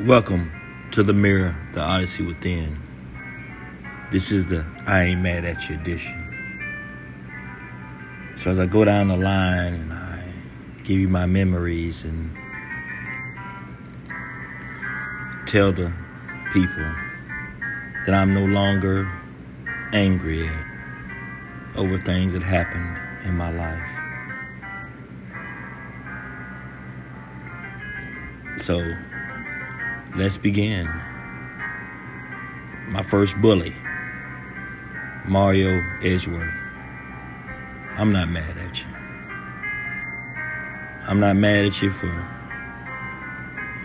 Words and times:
Welcome 0.00 0.50
to 0.92 1.04
the 1.04 1.12
Mirror, 1.12 1.54
the 1.74 1.80
Odyssey 1.80 2.24
Within. 2.24 2.76
This 4.10 4.32
is 4.32 4.46
the 4.46 4.66
I 4.84 5.02
Ain't 5.04 5.20
Mad 5.20 5.44
at 5.44 5.68
You 5.68 5.76
edition. 5.76 6.16
So, 8.34 8.50
as 8.50 8.58
I 8.58 8.66
go 8.66 8.84
down 8.84 9.08
the 9.08 9.16
line 9.16 9.74
and 9.74 9.92
I 9.92 10.32
give 10.82 10.98
you 10.98 11.08
my 11.08 11.26
memories 11.26 12.04
and 12.04 12.34
tell 15.46 15.70
the 15.70 15.94
people 16.52 16.90
that 18.06 18.14
I'm 18.14 18.34
no 18.34 18.46
longer 18.46 19.08
angry 19.92 20.44
at 20.44 20.64
over 21.76 21.96
things 21.98 22.32
that 22.32 22.42
happened 22.42 23.28
in 23.28 23.36
my 23.36 23.52
life. 23.52 23.90
So, 28.58 28.80
let's 30.16 30.36
begin. 30.36 30.86
My 32.88 33.02
first 33.02 33.40
bully, 33.40 33.74
Mario 35.26 35.80
Edgeworth. 36.02 36.60
I'm 37.96 38.12
not 38.12 38.28
mad 38.28 38.56
at 38.58 38.84
you. 38.84 38.90
I'm 41.08 41.20
not 41.20 41.36
mad 41.36 41.64
at 41.64 41.80
you 41.82 41.90
for 41.90 42.08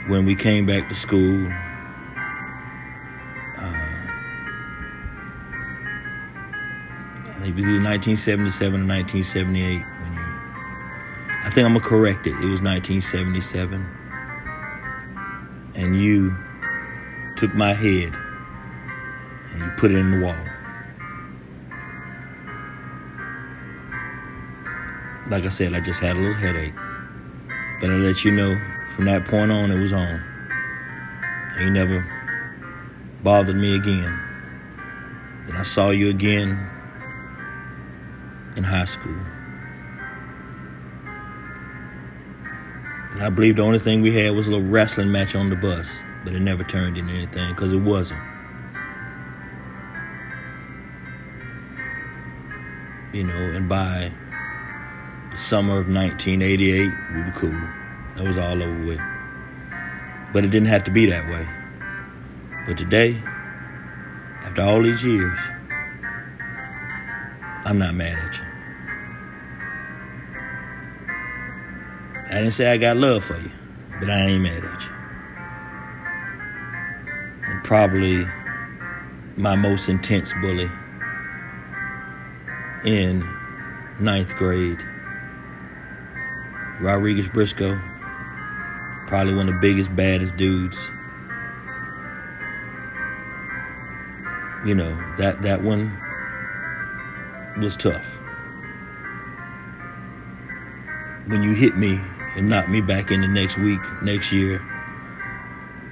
when 0.08 0.26
we 0.26 0.36
came 0.36 0.66
back 0.66 0.90
to 0.90 0.96
school. 0.96 1.48
Uh, 3.58 3.72
I 7.24 7.40
think 7.40 7.50
it 7.50 7.56
was 7.56 7.68
either 7.68 7.84
1977 7.84 8.82
or 8.82 8.88
1978 8.88 9.64
when 9.64 10.14
you. 10.14 10.20
I 11.46 11.50
think 11.50 11.66
I'm 11.66 11.74
gonna 11.74 11.80
correct 11.80 12.28
it. 12.28 12.32
It 12.32 12.50
was 12.50 12.62
1977 12.62 13.97
and 15.78 15.96
you 15.96 16.36
took 17.36 17.54
my 17.54 17.74
head 17.74 18.14
and 19.52 19.60
you 19.60 19.72
put 19.78 19.92
it 19.92 19.98
in 19.98 20.12
the 20.12 20.26
wall. 20.26 20.36
Like 25.30 25.44
I 25.44 25.50
said, 25.50 25.74
I 25.74 25.80
just 25.82 26.02
had 26.02 26.16
a 26.16 26.20
little 26.20 26.34
headache. 26.34 26.74
But 27.80 27.92
I 27.92 27.94
let 27.94 28.26
you 28.26 28.32
know 28.32 28.56
from 28.96 29.06
that 29.06 29.26
point 29.26 29.52
on 29.52 29.70
it 29.70 29.80
was 29.80 29.94
on. 29.94 30.24
And 31.56 31.66
you 31.66 31.70
never 31.72 32.06
bothered 33.24 33.56
me 33.56 33.76
again. 33.76 34.20
Then 35.46 35.58
I 35.58 35.62
saw 35.62 35.92
you 35.92 36.10
again 36.10 36.50
in 38.56 38.64
high 38.64 38.86
school. 38.86 39.37
I 43.20 43.30
believe 43.32 43.56
the 43.56 43.64
only 43.64 43.80
thing 43.80 44.02
we 44.02 44.16
had 44.16 44.36
was 44.36 44.48
a 44.48 44.52
little 44.52 44.70
wrestling 44.70 45.12
match 45.12 45.36
on 45.36 45.50
the 45.50 45.56
bus, 45.56 46.04
but 46.24 46.34
it 46.34 46.40
never 46.40 46.64
turned 46.64 46.98
into 46.98 47.12
anything 47.12 47.50
because 47.50 47.74
it 47.74 47.82
wasn't. 47.82 48.22
You 53.14 53.24
know, 53.24 53.52
and 53.56 53.68
by 53.68 54.12
the 55.32 55.38
summer 55.38 55.80
of 55.80 55.88
1988, 55.88 56.92
we 57.16 57.24
were 57.24 57.32
cool. 57.32 57.50
That 58.16 58.28
was 58.28 58.38
all 58.38 58.62
over 58.62 58.86
with. 58.86 59.02
But 60.32 60.44
it 60.44 60.52
didn't 60.52 60.68
have 60.68 60.84
to 60.84 60.92
be 60.92 61.08
that 61.08 61.28
way. 61.28 61.48
But 62.68 62.78
today, 62.78 63.20
after 64.44 64.62
all 64.62 64.84
these 64.84 65.04
years, 65.04 65.40
I'm 67.66 67.80
not 67.80 67.96
mad 67.96 68.18
at 68.20 68.38
you. 68.38 68.47
I 72.38 72.42
didn't 72.42 72.54
say 72.54 72.72
I 72.72 72.78
got 72.78 72.98
love 72.98 73.24
for 73.24 73.34
you, 73.34 73.50
but 74.00 74.12
I 74.12 74.28
ain't 74.28 74.44
mad 74.44 74.64
at 74.64 74.84
you. 74.84 74.92
And 77.52 77.64
probably 77.64 78.22
my 79.36 79.56
most 79.56 79.90
intense 79.90 80.34
bully 80.34 80.70
in 82.86 83.24
ninth 84.00 84.36
grade, 84.36 84.78
Rodriguez 86.80 87.28
Briscoe, 87.28 87.82
probably 89.08 89.34
one 89.34 89.48
of 89.48 89.56
the 89.56 89.60
biggest, 89.60 89.96
baddest 89.96 90.38
dudes. 90.38 90.92
You 94.64 94.76
know, 94.76 94.96
that, 95.18 95.42
that 95.42 95.64
one 95.64 95.92
was 97.60 97.76
tough. 97.76 98.20
When 101.26 101.42
you 101.42 101.56
hit 101.56 101.76
me 101.76 102.00
and 102.38 102.50
knock 102.50 102.70
me 102.70 102.82
back 102.82 103.12
in 103.12 103.22
the 103.22 103.28
next 103.28 103.58
week, 103.58 103.80
next 104.04 104.32
year, 104.32 104.62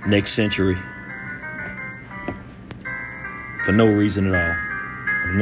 next 0.07 0.33
century. 0.33 0.77
For 3.65 3.71
no 3.71 3.87
reason 3.87 4.27
at 4.27 4.35
all. 4.35 4.65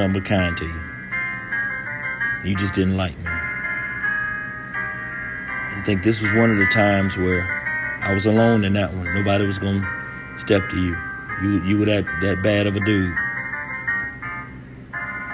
I'm 0.02 0.14
but 0.14 0.24
kind 0.24 0.56
to 0.58 0.66
you. 0.66 0.82
You 2.46 2.56
just 2.56 2.74
didn't 2.74 2.96
like 2.96 3.18
me. 3.18 3.26
I 5.76 5.82
think 5.86 6.04
this 6.04 6.22
was 6.22 6.34
one 6.34 6.50
of 6.50 6.58
the 6.58 6.66
times 6.68 7.18
where 7.18 7.46
I 8.02 8.14
was 8.14 8.26
alone 8.26 8.64
in 8.64 8.74
that 8.74 8.94
one. 8.94 9.14
Nobody 9.14 9.46
was 9.46 9.60
gonna 9.60 9.86
step 10.38 10.70
to 10.70 10.78
you. 10.78 10.98
You 11.44 11.64
you 11.66 11.80
were 11.80 11.86
that, 11.86 12.06
that 12.22 12.42
bad 12.42 12.66
of 12.66 12.78
a 12.78 12.80
dude. 12.80 13.14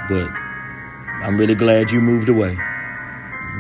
But 0.10 0.30
I'm 1.24 1.38
really 1.38 1.56
glad 1.56 1.92
you 1.92 2.02
moved 2.02 2.28
away. 2.28 2.58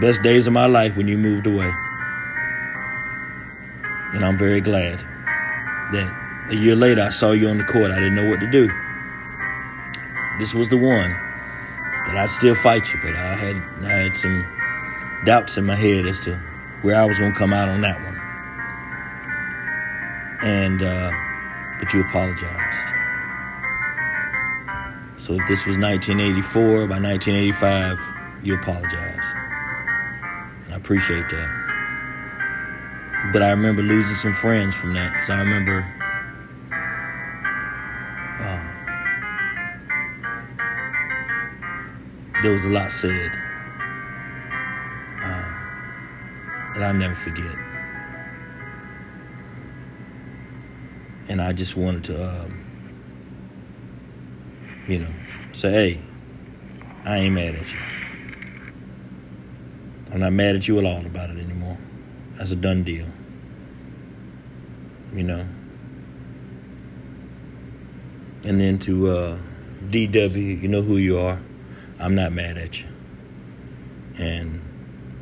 Best 0.02 0.24
days 0.24 0.47
of 0.47 0.53
my 0.53 0.66
life 0.66 0.97
when 0.97 1.08
you 1.08 1.18
moved 1.18 1.46
away. 1.46 1.72
And 4.14 4.25
I'm 4.25 4.38
very 4.38 4.62
glad 4.62 5.00
that 5.92 6.47
a 6.50 6.56
year 6.56 6.75
later 6.75 7.02
I 7.02 7.09
saw 7.09 7.31
you 7.31 7.47
on 7.47 7.58
the 7.58 7.64
court. 7.64 7.92
I 7.92 7.96
didn't 7.96 8.16
know 8.16 8.28
what 8.28 8.40
to 8.40 8.50
do. 8.50 8.68
This 10.40 10.53
was 10.56 10.70
the 10.70 10.78
one 10.78 11.12
that 12.06 12.16
I'd 12.16 12.31
still 12.31 12.56
fight 12.56 12.92
you, 12.92 13.00
but 13.02 13.14
I 13.16 13.36
had 13.36 13.56
I 13.84 13.90
had 13.90 14.18
some 14.18 14.46
doubts 15.25 15.58
in 15.58 15.66
my 15.66 15.75
head 15.75 16.06
as 16.06 16.20
to 16.22 16.36
where 16.81 17.00
I 17.00 17.06
was 17.06 17.20
gonna 17.20 17.36
come 17.36 17.53
out 17.53 17.70
on 17.70 17.81
that 17.81 18.00
one. 18.02 18.18
And 20.41 20.81
uh, 20.81 21.12
but 21.78 21.94
you 21.94 22.02
apologized. 22.02 22.86
So 25.18 25.34
if 25.34 25.46
this 25.47 25.66
was 25.68 25.78
1984, 25.78 26.88
by 26.88 26.97
1985, 27.00 28.00
you 28.41 28.56
apologized. 28.56 29.36
And 30.66 30.74
I 30.74 30.78
appreciate 30.78 31.30
that. 31.30 31.59
But 33.31 33.44
I 33.44 33.51
remember 33.51 33.84
losing 33.84 34.16
some 34.16 34.34
friends 34.34 34.73
from 34.73 34.95
that 34.95 35.12
because 35.13 35.29
I 35.29 35.40
remember 35.41 35.85
uh, 38.40 38.69
there 42.41 42.51
was 42.51 42.66
a 42.66 42.69
lot 42.69 42.91
said 42.91 43.31
uh, 45.22 45.53
that 46.73 46.81
I'll 46.81 46.95
never 46.95 47.13
forget. 47.13 47.56
And 51.29 51.40
I 51.40 51.53
just 51.53 51.78
wanted 51.78 52.06
to, 52.06 52.46
um, 52.46 52.66
you 54.88 55.00
know, 55.00 55.13
say, 55.51 55.72
hey, 55.72 56.01
I 57.06 57.17
ain't 57.19 57.35
mad 57.35 57.53
at 57.53 57.72
you. 57.72 57.79
I'm 60.11 60.19
not 60.22 60.34
mad 60.34 60.56
at 60.56 60.67
you 60.67 60.79
at 60.79 60.85
all 60.85 61.06
about 61.06 61.29
it 61.29 61.38
anymore. 61.38 61.78
That's 62.34 62.51
a 62.51 62.56
done 62.56 62.81
deal. 62.81 63.06
You 65.14 65.24
know. 65.24 65.46
And 68.46 68.59
then 68.59 68.80
to 68.80 69.08
uh, 69.08 69.40
DW, 69.88 70.62
you 70.62 70.68
know 70.68 70.81
who 70.81 70.97
you 70.97 71.20
are. 71.20 71.40
I'm 72.00 72.16
not 72.16 72.31
mad 72.31 72.58
at 72.58 72.81
you. 72.81 72.88
And 74.18 74.62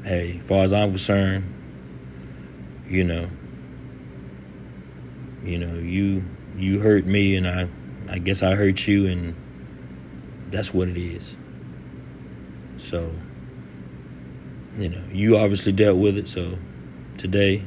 hey, 0.04 0.38
as 0.40 0.48
far 0.48 0.64
as 0.64 0.74
I'm 0.74 0.90
concerned, 0.90 1.54
you 2.86 3.04
know, 3.04 3.28
you 5.44 5.60
know, 5.60 5.74
you 5.76 6.24
you 6.56 6.80
hurt 6.80 7.06
me 7.06 7.36
and 7.36 7.48
I 7.48 7.68
I 8.10 8.20
guess 8.20 8.44
I 8.44 8.56
hurt 8.56 8.88
you 8.88 9.08
and 9.08 9.36
that's 10.52 10.74
what 10.74 10.88
it 10.88 10.98
is. 10.98 11.36
So 12.78 13.12
you 14.78 14.90
know, 14.90 15.04
you 15.12 15.38
obviously 15.38 15.72
dealt 15.72 15.98
with 15.98 16.18
it, 16.18 16.28
so 16.28 16.58
today, 17.18 17.64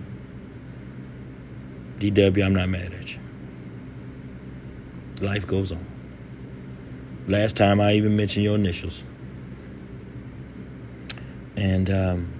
DW, 2.00 2.43
I'm 2.43 2.55
not 2.55 2.70
mad 2.70 2.94
at 2.94 3.14
you. 3.14 3.20
Life 5.20 5.47
goes 5.47 5.70
on. 5.70 5.85
Last 7.29 7.58
time 7.58 7.79
I 7.79 7.93
even 7.93 8.17
mentioned 8.17 8.43
your 8.43 8.55
initials. 8.55 9.05
And 11.58 11.91
um, 11.91 12.32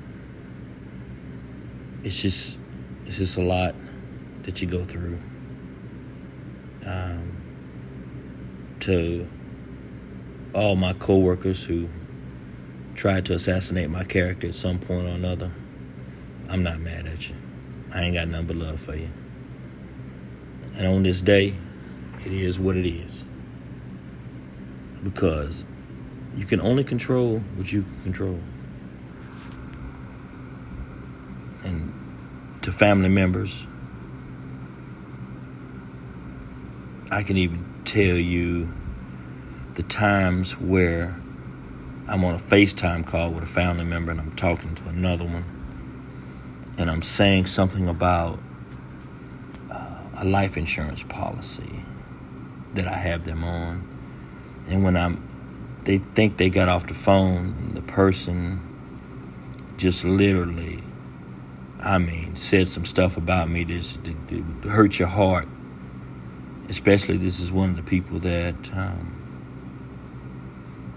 it's 2.03 2.23
just 2.23 2.57
it's 3.05 3.19
just 3.19 3.37
a 3.37 3.43
lot 3.43 3.75
that 4.45 4.62
you 4.62 4.67
go 4.67 4.83
through. 4.83 5.19
Um, 6.87 7.37
to 8.81 9.29
all 10.55 10.75
my 10.75 10.95
coworkers 10.95 11.65
who 11.65 11.87
tried 12.95 13.27
to 13.27 13.35
assassinate 13.35 13.91
my 13.91 14.05
character 14.05 14.47
at 14.47 14.55
some 14.55 14.79
point 14.79 15.05
or 15.05 15.11
another, 15.11 15.51
I'm 16.49 16.63
not 16.63 16.81
mad 16.81 17.06
at 17.06 17.29
you. 17.29 17.37
I 17.95 18.05
ain't 18.05 18.15
got 18.15 18.29
nothing 18.29 18.47
but 18.47 18.56
love 18.56 18.81
for 18.81 18.97
you. 18.97 19.11
And 20.76 20.87
on 20.87 21.02
this 21.02 21.22
day, 21.22 21.55
it 22.26 22.32
is 22.32 22.58
what 22.58 22.76
it 22.76 22.87
is. 22.87 23.25
Because 25.02 25.64
you 26.34 26.44
can 26.46 26.61
only 26.61 26.84
control 26.84 27.40
what 27.56 27.72
you 27.72 27.82
can 27.82 28.02
control. 28.02 28.38
And 31.64 31.93
to 32.62 32.72
family 32.72 33.08
members, 33.08 33.67
I 37.11 37.22
can 37.22 37.37
even 37.37 37.64
tell 37.84 38.17
you 38.17 38.72
the 39.75 39.82
times 39.82 40.58
where 40.61 41.20
I'm 42.08 42.25
on 42.25 42.34
a 42.34 42.38
FaceTime 42.38 43.06
call 43.06 43.31
with 43.32 43.43
a 43.43 43.46
family 43.46 43.84
member 43.84 44.11
and 44.11 44.20
I'm 44.20 44.32
talking 44.32 44.75
to 44.75 44.88
another 44.88 45.25
one 45.25 45.44
and 46.78 46.90
I'm 46.90 47.02
saying 47.02 47.46
something 47.46 47.88
about 47.88 48.38
a 50.20 50.25
life 50.25 50.56
insurance 50.56 51.02
policy 51.02 51.82
that 52.75 52.87
I 52.87 52.94
have 52.94 53.25
them 53.25 53.43
on. 53.43 53.88
And 54.69 54.84
when 54.84 54.96
I'm, 54.96 55.26
they 55.84 55.99
think 55.99 56.37
they 56.37 56.50
got 56.50 56.69
off 56.69 56.87
the 56.87 56.94
phone, 56.94 57.75
the 57.75 57.82
person 57.82 58.61
just 59.78 60.05
literally, 60.05 60.78
I 61.81 61.99
mean, 61.99 62.37
said 62.37 62.69
some 62.69 62.84
stuff 62.84 63.17
about 63.17 63.49
me 63.49 63.64
that, 63.64 63.99
that, 64.05 64.28
that 64.62 64.69
hurt 64.69 64.99
your 64.99 65.08
heart. 65.08 65.49
Especially, 66.69 67.17
this 67.17 67.40
is 67.40 67.50
one 67.50 67.70
of 67.70 67.76
the 67.76 67.82
people 67.82 68.20
that, 68.20 68.55
um, 68.75 69.17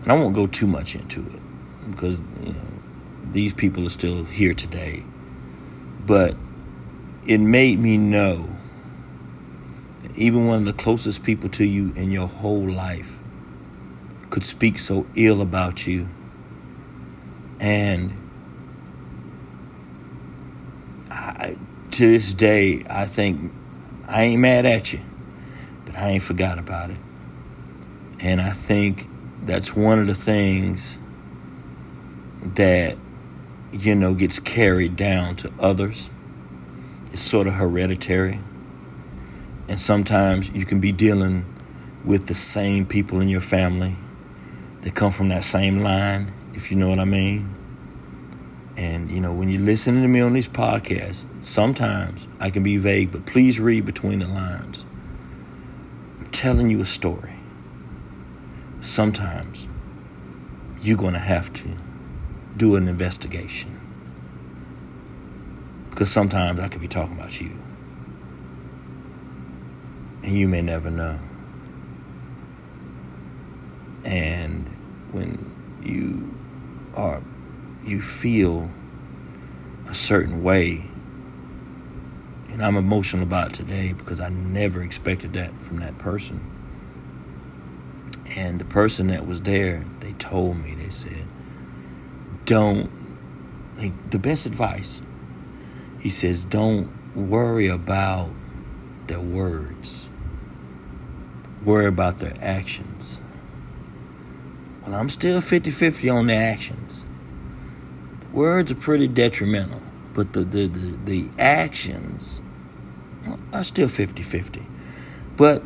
and 0.04 0.12
I 0.12 0.20
won't 0.20 0.36
go 0.36 0.46
too 0.46 0.68
much 0.68 0.94
into 0.94 1.22
it 1.22 1.42
because 1.90 2.22
you 2.44 2.54
know 2.54 2.68
these 3.32 3.54
people 3.54 3.84
are 3.88 3.90
still 3.90 4.24
here 4.26 4.54
today. 4.54 5.04
But 6.06 6.36
it 7.28 7.40
made 7.40 7.80
me 7.80 7.98
know 7.98 8.56
even 10.16 10.48
one 10.48 10.60
of 10.60 10.66
the 10.66 10.74
closest 10.74 11.24
people 11.24 11.50
to 11.50 11.66
you 11.66 11.92
in 11.96 12.12
your 12.12 12.28
whole 12.28 12.70
life 12.70 13.20
could 14.30 14.44
speak 14.44 14.80
so 14.80 15.06
ill 15.16 15.42
about 15.42 15.86
you. 15.88 16.08
And 17.60 18.14
I, 21.10 21.58
to 21.92 22.08
this 22.08 22.34
day, 22.34 22.84
I 22.90 23.06
think 23.06 23.52
I 24.08 24.24
ain't 24.24 24.42
mad 24.42 24.66
at 24.66 24.94
you, 24.94 25.00
but 25.86 25.96
I 25.96 26.10
ain't 26.10 26.24
forgot 26.24 26.58
about 26.58 26.90
it. 26.90 26.98
And 28.20 28.42
I 28.42 28.50
think 28.50 29.08
that's 29.44 29.76
one 29.76 30.00
of 30.00 30.08
the 30.08 30.16
things 30.16 30.98
that, 32.56 32.98
you 33.72 33.96
know, 33.96 34.16
gets 34.16 34.40
carried 34.40 34.96
down 34.96 35.36
to 35.38 35.52
others. 35.60 36.10
It's 37.12 37.22
sort 37.22 37.48
of 37.48 37.54
hereditary. 37.54 38.40
And 39.68 39.80
sometimes 39.80 40.50
you 40.50 40.66
can 40.66 40.80
be 40.80 40.92
dealing 40.92 41.46
with 42.04 42.28
the 42.28 42.36
same 42.36 42.86
people 42.86 43.22
in 43.22 43.30
your 43.30 43.42
family 43.42 43.96
that 44.82 44.94
come 44.94 45.12
from 45.12 45.30
that 45.30 45.44
same 45.44 45.80
line, 45.80 46.34
if 46.54 46.70
you 46.70 46.78
know 46.78 46.90
what 46.90 47.00
I 47.00 47.06
mean. 47.06 47.50
And, 48.76 49.10
you 49.10 49.22
know, 49.22 49.34
when 49.34 49.50
you're 49.50 49.62
listening 49.62 50.02
to 50.02 50.08
me 50.08 50.20
on 50.20 50.34
these 50.34 50.48
podcasts, 50.48 51.42
sometimes 51.42 52.28
I 52.40 52.50
can 52.50 52.64
be 52.64 52.78
vague, 52.78 53.12
but 53.12 53.26
please 53.26 53.60
read 53.60 53.86
between 53.86 54.20
the 54.20 54.28
lines. 54.28 54.86
I'm 56.20 56.26
telling 56.28 56.70
you 56.70 56.82
a 56.82 56.86
story. 56.86 57.36
Sometimes 58.82 59.68
you're 60.82 60.98
going 60.98 61.14
to 61.14 61.20
have 61.20 61.54
to 61.54 61.70
do 62.58 62.76
an 62.76 62.88
investigation. 62.90 63.80
Because 65.90 66.12
sometimes 66.12 66.60
I 66.60 66.68
could 66.68 66.82
be 66.82 66.88
talking 66.88 67.16
about 67.16 67.40
you 67.40 67.63
and 70.24 70.32
you 70.32 70.48
may 70.48 70.62
never 70.62 70.90
know. 70.90 71.20
And 74.06 74.68
when 75.12 75.52
you 75.84 76.36
are, 76.96 77.22
you 77.84 78.02
feel 78.02 78.72
a 79.88 79.94
certain 79.94 80.44
way, 80.44 80.86
and 82.50 82.64
I'm 82.64 82.78
emotional 82.78 83.24
about 83.24 83.54
today 83.54 83.94
because 83.94 84.22
I 84.22 84.30
never 84.30 84.82
expected 84.82 85.34
that 85.34 85.54
from 85.62 85.80
that 85.80 85.98
person. 85.98 86.50
And 88.36 88.60
the 88.60 88.66
person 88.66 89.08
that 89.08 89.28
was 89.28 89.42
there, 89.42 89.84
they 90.00 90.14
told 90.14 90.58
me, 90.58 90.74
they 90.74 90.90
said, 90.90 91.28
don't, 92.46 92.90
like, 93.78 94.10
the 94.10 94.20
best 94.20 94.46
advice, 94.46 95.02
he 96.00 96.10
says, 96.10 96.44
don't 96.44 96.92
worry 97.16 97.68
about 97.68 98.32
their 99.08 99.20
words 99.22 100.03
worry 101.66 101.86
about 101.86 102.20
their 102.20 102.34
actions. 102.40 103.20
Well, 104.86 104.96
I'm 104.96 105.10
still 105.10 105.42
50 105.42 105.72
50 105.72 106.10
on 106.10 106.28
the 106.28 106.34
actions. 106.34 107.06
Words 108.32 108.72
are 108.72 108.76
pretty 108.76 109.08
detrimental, 109.08 109.82
but 110.14 110.34
the, 110.34 110.42
the, 110.42 110.68
the, 110.68 110.98
the 111.06 111.30
actions 111.40 112.42
are 113.54 113.64
still 113.64 113.88
50 113.88 114.24
50. 114.24 114.68
But 115.38 115.64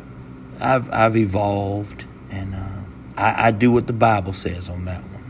I've, 0.60 0.90
I've 0.92 1.16
evolved 1.16 2.04
and 2.30 2.54
uh, 2.54 2.82
I, 3.16 3.48
I 3.48 3.50
do 3.50 3.72
what 3.72 3.86
the 3.86 3.92
Bible 3.92 4.32
says 4.32 4.68
on 4.68 4.84
that 4.84 5.02
one. 5.02 5.24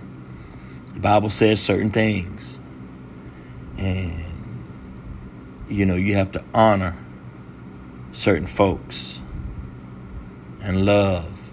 The 0.94 1.00
Bible 1.00 1.30
says 1.30 1.62
certain 1.62 1.90
things. 1.90 2.58
And, 3.78 4.24
you 5.68 5.86
know, 5.86 5.94
you 5.94 6.16
have 6.16 6.32
to 6.32 6.44
honor 6.52 6.96
certain 8.12 8.46
folks 8.46 9.20
and 10.68 10.84
love. 10.84 11.52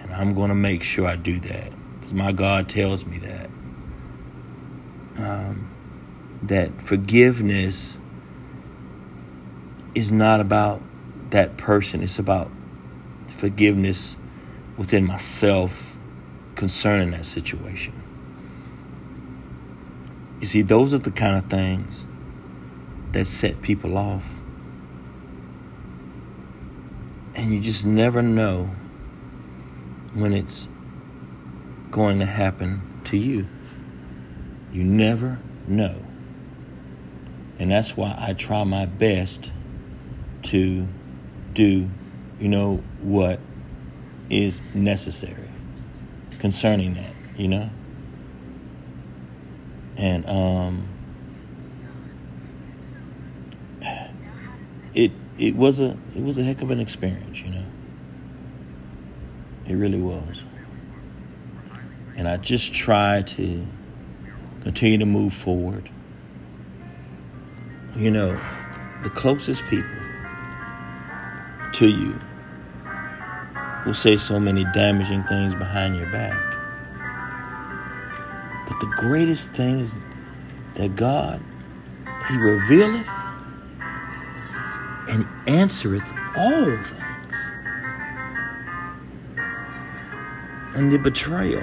And 0.00 0.12
I'm 0.12 0.34
going 0.34 0.48
to 0.48 0.54
make 0.54 0.82
sure 0.82 1.06
I 1.06 1.16
do 1.16 1.38
that 1.38 1.74
because 1.98 2.12
my 2.12 2.32
God 2.32 2.68
tells 2.68 3.06
me 3.06 3.18
that. 3.18 3.50
Um, 5.16 5.70
that 6.42 6.82
forgiveness 6.82 7.98
is 9.94 10.10
not 10.10 10.40
about 10.40 10.82
that 11.30 11.56
person, 11.56 12.02
it's 12.02 12.18
about 12.18 12.50
forgiveness 13.28 14.16
within 14.76 15.06
myself 15.06 15.96
concerning 16.56 17.12
that 17.12 17.24
situation. 17.24 17.94
You 20.40 20.46
see, 20.46 20.62
those 20.62 20.92
are 20.92 20.98
the 20.98 21.10
kind 21.10 21.36
of 21.36 21.48
things 21.48 22.06
that 23.12 23.26
set 23.26 23.62
people 23.62 23.96
off. 23.96 24.40
And 27.36 27.52
you 27.52 27.60
just 27.60 27.84
never 27.84 28.22
know 28.22 28.70
when 30.14 30.32
it's 30.32 30.68
going 31.90 32.20
to 32.20 32.26
happen 32.26 32.82
to 33.04 33.16
you. 33.16 33.46
You 34.72 34.84
never 34.84 35.40
know. 35.66 36.04
And 37.58 37.70
that's 37.70 37.96
why 37.96 38.14
I 38.18 38.32
try 38.34 38.64
my 38.64 38.86
best 38.86 39.52
to 40.44 40.86
do, 41.52 41.88
you 42.38 42.48
know, 42.48 42.82
what 43.00 43.40
is 44.30 44.60
necessary 44.74 45.48
concerning 46.38 46.94
that, 46.94 47.12
you 47.36 47.48
know? 47.48 47.70
And 49.96 50.26
um 50.26 50.88
it 54.94 55.12
it 55.38 55.56
was 55.56 55.80
a 55.80 55.96
it 56.14 56.22
was 56.22 56.38
a 56.38 56.44
heck 56.44 56.62
of 56.62 56.70
an 56.70 56.80
experience, 56.80 57.40
you 57.40 57.50
know. 57.50 57.64
It 59.66 59.74
really 59.74 60.00
was. 60.00 60.44
And 62.16 62.28
I 62.28 62.36
just 62.36 62.74
try 62.74 63.22
to 63.22 63.66
continue 64.62 64.98
to 64.98 65.06
move 65.06 65.32
forward. 65.32 65.90
You 67.96 68.10
know, 68.10 68.38
the 69.02 69.10
closest 69.10 69.64
people 69.64 69.96
to 71.74 71.88
you 71.88 72.20
will 73.84 73.94
say 73.94 74.16
so 74.16 74.38
many 74.38 74.64
damaging 74.72 75.24
things 75.24 75.54
behind 75.54 75.96
your 75.96 76.10
back. 76.10 76.40
But 78.68 78.80
the 78.80 78.92
greatest 78.96 79.50
thing 79.50 79.80
is 79.80 80.04
that 80.74 80.94
God, 80.96 81.42
He 82.28 82.36
revealeth 82.36 83.08
answereth 85.46 86.12
all 86.36 86.76
things. 86.76 87.52
And 90.76 90.90
the 90.90 90.98
betrayal, 90.98 91.62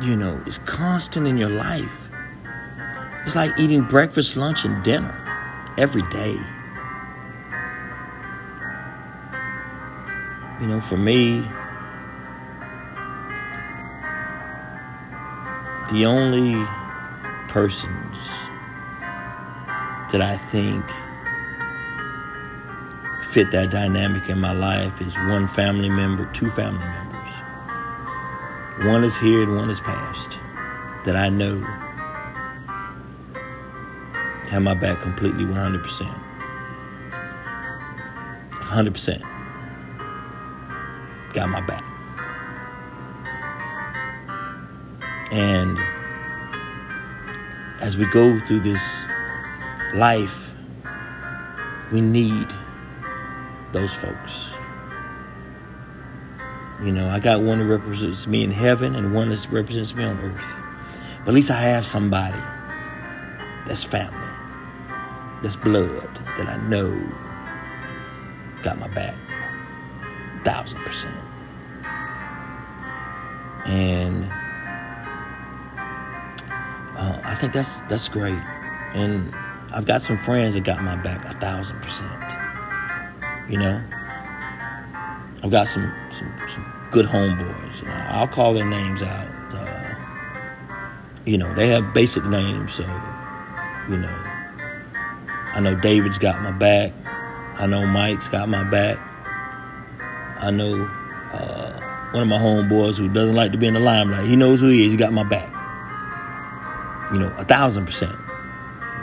you 0.00 0.16
know, 0.16 0.40
is 0.46 0.58
constant 0.58 1.26
in 1.26 1.36
your 1.36 1.50
life. 1.50 2.10
It's 3.26 3.36
like 3.36 3.58
eating 3.58 3.82
breakfast, 3.82 4.36
lunch, 4.36 4.64
and 4.64 4.82
dinner 4.82 5.16
every 5.76 6.02
day. 6.02 6.36
You 10.60 10.66
know, 10.66 10.80
for 10.80 10.96
me, 10.96 11.40
the 15.90 16.06
only 16.06 16.64
persons 17.48 18.49
that 20.12 20.20
I 20.20 20.36
think 20.36 20.84
fit 23.22 23.50
that 23.52 23.70
dynamic 23.70 24.28
in 24.28 24.40
my 24.40 24.52
life 24.52 25.00
is 25.00 25.16
one 25.16 25.46
family 25.46 25.88
member, 25.88 26.26
two 26.32 26.50
family 26.50 26.84
members. 26.84 27.30
One 28.86 29.04
is 29.04 29.16
here 29.16 29.42
and 29.42 29.54
one 29.54 29.70
is 29.70 29.80
past 29.80 30.38
that 31.04 31.14
I 31.14 31.28
know 31.28 31.64
have 34.50 34.62
my 34.62 34.74
back 34.74 35.00
completely 35.00 35.44
100%. 35.44 35.80
100%. 38.50 39.22
Got 41.32 41.48
my 41.50 41.60
back. 41.60 41.84
And 45.30 45.78
as 47.80 47.96
we 47.96 48.06
go 48.06 48.40
through 48.40 48.60
this 48.60 49.04
life, 49.94 50.52
we 51.92 52.00
need 52.00 52.48
those 53.72 53.94
folks. 53.94 54.50
You 56.82 56.92
know, 56.92 57.08
I 57.08 57.20
got 57.20 57.42
one 57.42 57.58
that 57.58 57.66
represents 57.66 58.26
me 58.26 58.42
in 58.42 58.50
heaven 58.50 58.94
and 58.94 59.14
one 59.14 59.28
that 59.30 59.46
represents 59.50 59.94
me 59.94 60.04
on 60.04 60.18
earth. 60.20 60.54
But 61.20 61.28
at 61.28 61.34
least 61.34 61.50
I 61.50 61.60
have 61.60 61.84
somebody 61.84 62.40
that's 63.66 63.84
family, 63.84 64.16
that's 65.42 65.56
blood, 65.56 66.16
that 66.38 66.48
I 66.48 66.56
know 66.68 66.90
got 68.62 68.78
my 68.78 68.88
back. 68.88 69.16
Thousand 70.44 70.80
percent. 70.80 71.14
And 73.66 74.24
uh, 76.96 77.20
I 77.22 77.34
think 77.38 77.52
that's 77.52 77.82
that's 77.82 78.08
great. 78.08 78.40
And 78.94 79.34
I've 79.72 79.86
got 79.86 80.02
some 80.02 80.18
friends 80.18 80.54
that 80.54 80.64
got 80.64 80.82
my 80.82 80.96
back 80.96 81.24
a 81.24 81.34
thousand 81.38 81.80
percent. 81.80 82.10
You 83.48 83.58
know, 83.58 83.84
I've 85.42 85.50
got 85.50 85.68
some 85.68 85.92
some, 86.10 86.32
some 86.48 86.88
good 86.90 87.06
homeboys. 87.06 87.80
You 87.80 87.88
know, 87.88 88.06
I'll 88.08 88.28
call 88.28 88.54
their 88.54 88.64
names 88.64 89.02
out. 89.02 89.30
Uh, 89.52 89.94
you 91.24 91.38
know, 91.38 91.54
they 91.54 91.68
have 91.68 91.94
basic 91.94 92.24
names, 92.24 92.72
so 92.74 92.82
you 93.88 93.96
know. 93.96 94.26
I 95.52 95.58
know 95.60 95.74
David's 95.74 96.18
got 96.18 96.40
my 96.42 96.52
back. 96.52 96.92
I 97.56 97.66
know 97.66 97.84
Mike's 97.84 98.28
got 98.28 98.48
my 98.48 98.62
back. 98.62 98.98
I 100.38 100.50
know 100.52 100.84
uh, 101.32 102.08
one 102.12 102.22
of 102.22 102.28
my 102.28 102.38
homeboys 102.38 102.96
who 102.96 103.08
doesn't 103.08 103.34
like 103.34 103.52
to 103.52 103.58
be 103.58 103.66
in 103.66 103.74
the 103.74 103.80
limelight. 103.80 104.26
He 104.26 104.36
knows 104.36 104.60
who 104.60 104.68
he 104.68 104.84
is. 104.84 104.92
He 104.92 104.96
got 104.96 105.12
my 105.12 105.24
back. 105.24 105.48
You 107.12 107.18
know, 107.18 107.34
a 107.36 107.44
thousand 107.44 107.86
percent. 107.86 108.16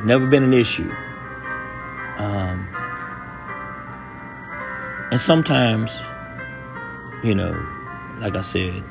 Never 0.05 0.27
been 0.27 0.43
an 0.43 0.53
issue. 0.53 0.91
Um, 2.17 2.67
and 5.11 5.19
sometimes, 5.19 5.99
you 7.23 7.35
know, 7.35 7.51
like 8.19 8.35
I 8.35 8.41
said, 8.41 8.83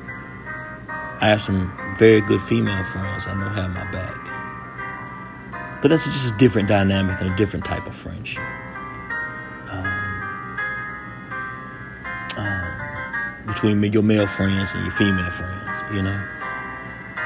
I 1.19 1.29
have 1.29 1.41
some 1.41 1.75
very 1.97 2.21
good 2.21 2.41
female 2.41 2.83
friends 2.85 3.25
I 3.27 3.33
know 3.33 3.49
have 3.49 3.73
my 3.73 3.91
back. 3.91 5.81
But 5.81 5.89
that's 5.89 6.05
just 6.05 6.33
a 6.33 6.37
different 6.37 6.67
dynamic 6.67 7.19
and 7.21 7.33
a 7.33 7.35
different 7.35 7.65
type 7.65 7.87
of 7.87 7.95
friendship. 7.95 8.43
Um, 9.69 10.59
um, 12.37 13.45
between 13.47 13.83
your 13.91 14.03
male 14.03 14.27
friends 14.27 14.73
and 14.73 14.83
your 14.83 14.91
female 14.91 15.31
friends, 15.31 15.93
you 15.93 16.01
know? 16.01 16.27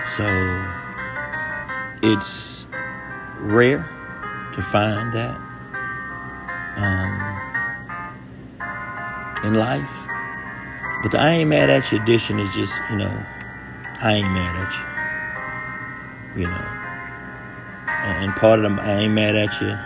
So 0.07 0.25
it's 2.01 2.60
rare 3.41 3.89
to 4.53 4.61
find 4.61 5.13
that. 5.13 5.37
Um, 6.77 7.41
in 9.43 9.55
life. 9.55 10.07
But 11.01 11.15
I 11.15 11.31
ain't 11.31 11.49
mad 11.49 11.69
at 11.69 11.91
you 11.91 12.01
edition 12.01 12.39
is 12.39 12.53
just, 12.53 12.79
you 12.89 12.97
know, 12.97 13.25
I 14.01 14.15
ain't 14.15 14.31
mad 14.31 14.55
at 14.55 14.71
you. 16.35 16.43
You 16.43 16.47
know. 16.47 16.77
And 17.87 18.35
part 18.35 18.63
of 18.63 18.75
the 18.75 18.81
I 18.81 19.01
ain't 19.01 19.13
mad 19.13 19.35
at 19.35 19.59
you 19.61 19.77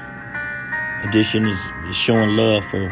edition 1.07 1.45
is, 1.45 1.71
showing 1.91 2.35
love 2.35 2.65
for 2.65 2.91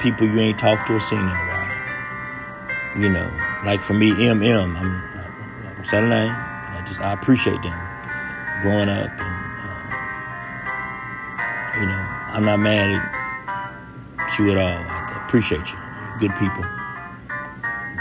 people 0.00 0.26
you 0.26 0.38
ain't 0.38 0.58
talked 0.58 0.86
to 0.86 0.94
or 0.94 1.00
seen 1.00 1.18
in 1.18 1.26
a 1.26 1.28
while. 1.28 2.98
You 2.98 3.08
know, 3.08 3.30
like 3.64 3.82
for 3.82 3.94
me, 3.94 4.10
MM, 4.10 4.76
I'm, 4.76 4.86
I'm 5.76 6.08
name. 6.08 6.30
I 6.30 6.82
just 6.86 7.00
I 7.00 7.12
appreciate 7.12 7.60
them 7.62 7.78
growing 8.62 8.88
up, 8.88 9.10
and 9.18 9.39
I'm 12.32 12.44
not 12.44 12.60
mad 12.60 12.90
at 14.18 14.38
you 14.38 14.50
at 14.52 14.56
all 14.56 14.84
I 14.86 15.24
appreciate 15.26 15.66
you. 15.70 15.78
Good 16.20 16.36
people. 16.36 16.64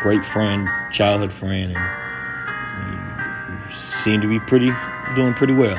Great 0.02 0.24
friend, 0.24 0.70
childhood 0.92 1.34
friend, 1.34 1.76
and 1.76 3.66
you, 3.66 3.72
seem 3.72 4.22
to 4.22 4.28
be 4.28 4.40
pretty 4.40 4.72
doing 5.16 5.34
pretty 5.34 5.54
well 5.54 5.78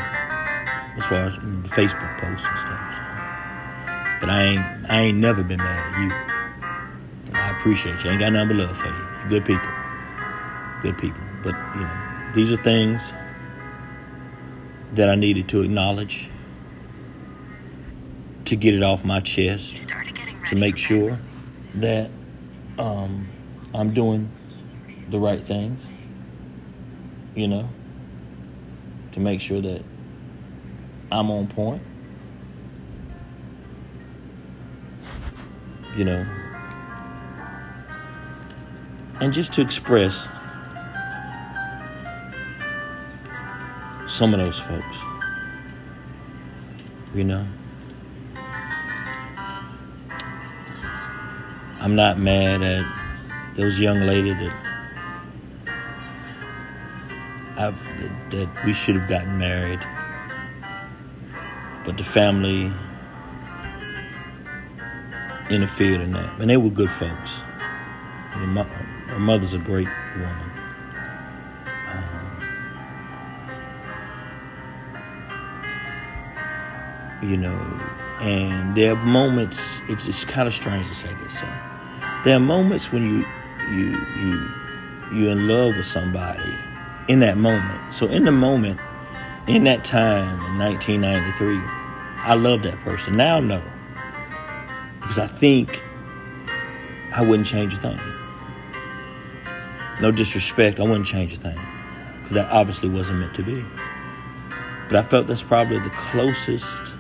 as 0.97 1.07
far 1.07 1.27
as 1.27 1.35
the 1.37 1.69
Facebook 1.69 2.19
posts 2.19 2.47
and 2.47 2.59
stuff. 2.59 2.95
So. 2.95 3.03
But 4.21 4.31
I 4.31 4.43
ain't 4.43 4.91
I 4.91 5.01
ain't 5.01 5.19
never 5.19 5.45
been 5.45 5.59
mad 5.59 5.95
at 5.95 6.01
you. 6.01 6.13
And 7.27 7.37
I 7.37 7.51
appreciate 7.51 8.03
you. 8.03 8.11
I 8.11 8.13
ain't 8.15 8.21
got 8.21 8.33
nothing 8.33 8.57
but 8.57 8.67
love 8.67 8.77
for 8.77 8.89
you. 8.89 8.95
You're 9.21 9.29
good 9.29 9.45
people. 9.45 9.71
Good 10.83 10.99
people. 10.99 11.23
But 11.43 11.55
you 11.77 11.83
know, 11.83 12.31
these 12.35 12.53
are 12.53 12.63
things 12.63 13.13
that 14.93 15.09
I 15.09 15.15
needed 15.15 15.49
to 15.51 15.63
acknowledge 15.63 16.30
to 18.51 18.57
get 18.57 18.75
it 18.75 18.83
off 18.83 19.05
my 19.05 19.21
chest 19.21 19.89
to 20.49 20.57
make 20.57 20.77
sure 20.77 21.17
that 21.77 22.11
um, 22.81 23.29
I'm 23.73 23.95
doing 23.95 24.29
the 25.07 25.21
right 25.21 25.41
things, 25.41 25.81
you 27.37 27.47
know, 27.47 27.69
to 29.13 29.21
make 29.21 29.41
sure 29.41 29.61
that 29.61 29.85
I'm 31.13 31.31
on 31.31 31.47
point, 31.47 31.81
you 35.97 36.05
know, 36.05 36.27
and 39.21 39.33
just 39.33 39.53
to 39.53 39.63
express 39.63 40.29
some 44.09 44.35
of 44.35 44.41
those 44.41 44.59
folks, 44.59 44.97
you 47.15 47.23
know. 47.23 47.47
I'm 51.81 51.97
not 51.97 52.19
mad 52.19 52.63
at 52.63 52.85
those 53.55 53.81
young 53.81 54.01
lady 54.01 54.35
that 54.35 54.55
I, 57.57 57.75
that, 58.31 58.65
we 58.67 58.75
should 58.75 58.97
have 58.97 59.09
gotten 59.09 59.39
married, 59.39 59.81
but 61.87 61.97
the 61.97 62.05
family 62.05 62.71
interfered 65.49 66.03
in 66.03 66.13
that. 66.13 66.39
And 66.39 66.51
they 66.51 66.59
were 66.59 66.69
good 66.69 66.91
folks. 66.91 67.37
Her 68.33 69.19
mother's 69.19 69.55
a 69.55 69.59
great 69.59 69.89
woman. 70.17 70.51
Um, 71.93 72.43
you 77.23 77.39
know, 77.39 77.59
and 78.21 78.77
there 78.77 78.93
are 78.93 79.05
moments. 79.05 79.81
It's 79.89 80.07
it's 80.07 80.27
kind 80.27 80.47
of 80.47 80.55
strange 80.55 80.89
to 80.89 80.95
say 80.95 81.13
this. 81.15 81.41
So 81.41 81.47
there 82.25 82.37
are 82.37 82.41
moments 82.41 82.93
when 82.93 83.03
you 83.03 83.27
you 83.71 83.97
you 84.19 84.55
you're 85.13 85.33
in 85.33 85.49
love 85.49 85.77
with 85.77 85.87
somebody 85.87 86.55
in 87.09 87.21
that 87.21 87.37
moment. 87.37 87.93
So 87.93 88.07
in 88.07 88.25
the 88.25 88.33
moment, 88.33 88.79
in 89.49 89.65
that 89.65 89.85
time 89.85 90.39
in 90.47 90.59
1993, 90.59 91.59
I 92.23 92.35
love 92.35 92.63
that 92.63 92.79
person. 92.81 93.17
Now 93.17 93.41
no. 93.41 93.63
Because 95.01 95.19
I 95.19 95.27
think 95.27 95.83
I 97.17 97.23
wouldn't 97.23 97.47
change 97.47 97.75
a 97.75 97.77
thing. 97.79 98.01
No 100.01 100.13
disrespect, 100.13 100.79
I 100.79 100.85
wouldn't 100.85 101.07
change 101.07 101.35
a 101.35 101.37
thing. 101.37 101.59
Because 102.19 102.35
that 102.35 102.51
obviously 102.51 102.89
wasn't 102.89 103.19
meant 103.19 103.35
to 103.35 103.43
be. 103.43 103.65
But 104.89 104.97
I 104.97 105.03
felt 105.03 105.27
that's 105.27 105.43
probably 105.43 105.79
the 105.79 105.91
closest 105.91 106.95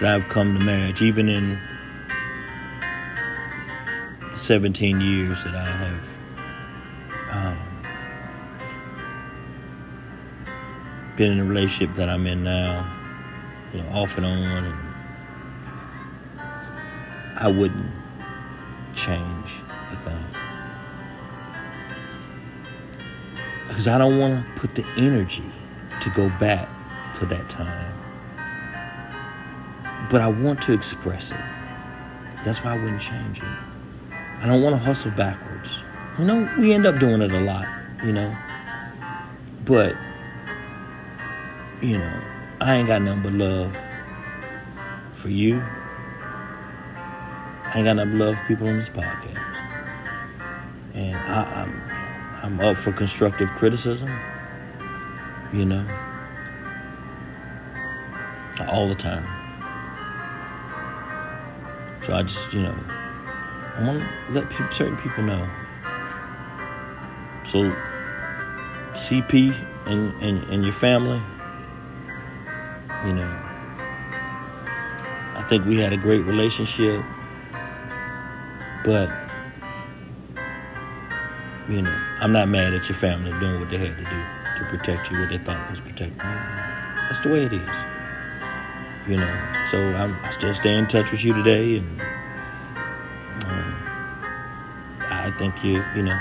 that 0.00 0.14
I've 0.14 0.28
come 0.28 0.54
to 0.54 0.60
marriage, 0.60 1.00
even 1.00 1.28
in 1.28 1.60
17 4.36 5.00
years 5.00 5.44
that 5.44 5.54
I 5.54 5.64
have 5.64 6.16
um, 7.30 7.58
been 11.16 11.32
in 11.32 11.40
a 11.40 11.44
relationship 11.44 11.94
that 11.96 12.08
I'm 12.08 12.26
in 12.26 12.42
now, 12.44 12.92
you 13.72 13.80
know, 13.82 13.88
off 13.90 14.16
and 14.16 14.26
on, 14.26 14.64
and 14.64 14.94
I 17.36 17.48
wouldn't 17.48 17.92
change 18.94 19.50
a 19.90 19.96
thing. 19.96 20.40
Because 23.68 23.88
I 23.88 23.98
don't 23.98 24.18
want 24.18 24.44
to 24.44 24.60
put 24.60 24.74
the 24.74 24.86
energy 24.96 25.52
to 26.00 26.10
go 26.10 26.28
back 26.38 26.68
to 27.14 27.26
that 27.26 27.48
time. 27.48 27.94
but 30.10 30.20
I 30.20 30.28
want 30.28 30.62
to 30.62 30.72
express 30.72 31.30
it. 31.30 31.40
That's 32.44 32.62
why 32.64 32.74
I 32.74 32.78
wouldn't 32.78 33.00
change 33.00 33.40
it. 33.42 33.63
I 34.40 34.46
don't 34.46 34.62
want 34.62 34.76
to 34.76 34.82
hustle 34.82 35.10
backwards. 35.12 35.82
You 36.18 36.24
know, 36.24 36.48
we 36.58 36.72
end 36.72 36.86
up 36.86 36.98
doing 36.98 37.22
it 37.22 37.32
a 37.32 37.40
lot, 37.40 37.66
you 38.04 38.12
know. 38.12 38.36
But, 39.64 39.96
you 41.80 41.98
know, 41.98 42.20
I 42.60 42.76
ain't 42.76 42.86
got 42.88 43.02
nothing 43.02 43.22
but 43.22 43.32
love 43.32 43.76
for 45.12 45.30
you. 45.30 45.60
I 47.64 47.72
ain't 47.76 47.86
got 47.86 47.96
nothing 47.96 48.18
but 48.18 48.26
love 48.26 48.38
for 48.38 48.44
people 48.46 48.68
on 48.68 48.76
this 48.76 48.90
podcast. 48.90 49.40
And 50.94 51.16
I, 51.16 51.62
I'm 51.62 51.82
I'm 52.44 52.60
up 52.60 52.76
for 52.76 52.92
constructive 52.92 53.50
criticism. 53.52 54.10
You 55.52 55.64
know. 55.64 55.86
All 58.68 58.86
the 58.86 58.94
time. 58.94 59.26
So 62.02 62.14
I 62.14 62.22
just, 62.22 62.52
you 62.52 62.62
know, 62.62 62.76
I 63.76 63.82
want 63.82 64.00
to 64.00 64.32
let 64.32 64.50
pe- 64.50 64.70
certain 64.70 64.96
people 64.96 65.24
know. 65.24 65.48
So, 67.44 67.74
CP 68.92 69.52
and, 69.86 70.14
and, 70.22 70.42
and 70.44 70.62
your 70.62 70.72
family, 70.72 71.20
you 73.04 73.12
know, 73.12 73.40
I 75.34 75.44
think 75.48 75.66
we 75.66 75.76
had 75.78 75.92
a 75.92 75.96
great 75.96 76.24
relationship, 76.24 77.04
but, 78.84 79.10
you 81.68 81.82
know, 81.82 82.02
I'm 82.20 82.32
not 82.32 82.48
mad 82.48 82.74
at 82.74 82.88
your 82.88 82.96
family 82.96 83.32
doing 83.40 83.60
what 83.60 83.70
they 83.70 83.78
had 83.78 83.96
to 83.98 84.04
do 84.04 84.24
to 84.58 84.64
protect 84.70 85.10
you, 85.10 85.18
what 85.18 85.30
they 85.30 85.38
thought 85.38 85.68
was 85.68 85.80
protecting 85.80 86.16
you. 86.16 86.22
That's 86.22 87.20
the 87.20 87.28
way 87.28 87.42
it 87.42 87.52
is. 87.52 87.68
You 89.08 89.18
know, 89.18 89.64
so 89.70 89.78
I'm, 89.94 90.14
I 90.24 90.30
still 90.30 90.54
stay 90.54 90.74
in 90.78 90.86
touch 90.86 91.10
with 91.10 91.24
you 91.24 91.34
today, 91.34 91.76
and 91.76 92.00
think 95.38 95.64
you, 95.64 95.84
you 95.94 96.02
know, 96.02 96.18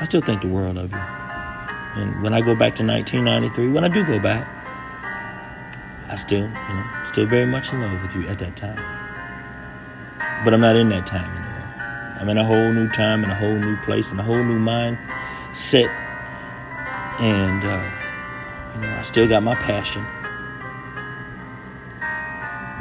I 0.00 0.04
still 0.04 0.20
think 0.20 0.42
the 0.42 0.48
world 0.48 0.78
of 0.78 0.90
you. 0.90 0.98
And 0.98 2.22
when 2.22 2.32
I 2.32 2.40
go 2.40 2.54
back 2.54 2.76
to 2.76 2.86
1993, 2.86 3.68
when 3.68 3.84
I 3.84 3.88
do 3.88 4.04
go 4.04 4.18
back, 4.18 4.48
I 6.08 6.16
still, 6.16 6.42
you 6.42 6.46
know, 6.46 6.84
still 7.04 7.26
very 7.26 7.46
much 7.46 7.72
in 7.72 7.80
love 7.80 8.00
with 8.02 8.14
you 8.14 8.26
at 8.28 8.38
that 8.38 8.56
time. 8.56 8.76
But 10.44 10.54
I'm 10.54 10.60
not 10.60 10.76
in 10.76 10.88
that 10.88 11.06
time 11.06 11.30
anymore. 11.30 12.20
I'm 12.20 12.28
in 12.28 12.38
a 12.38 12.44
whole 12.44 12.72
new 12.72 12.88
time, 12.90 13.24
in 13.24 13.30
a 13.30 13.34
whole 13.34 13.56
new 13.56 13.76
place, 13.78 14.12
in 14.12 14.18
a 14.18 14.22
whole 14.22 14.42
new 14.42 14.58
mindset. 14.58 15.88
And, 17.20 17.64
uh, 17.64 17.90
you 18.74 18.80
know, 18.80 18.94
I 18.96 19.02
still 19.02 19.28
got 19.28 19.42
my 19.42 19.54
passion. 19.54 20.04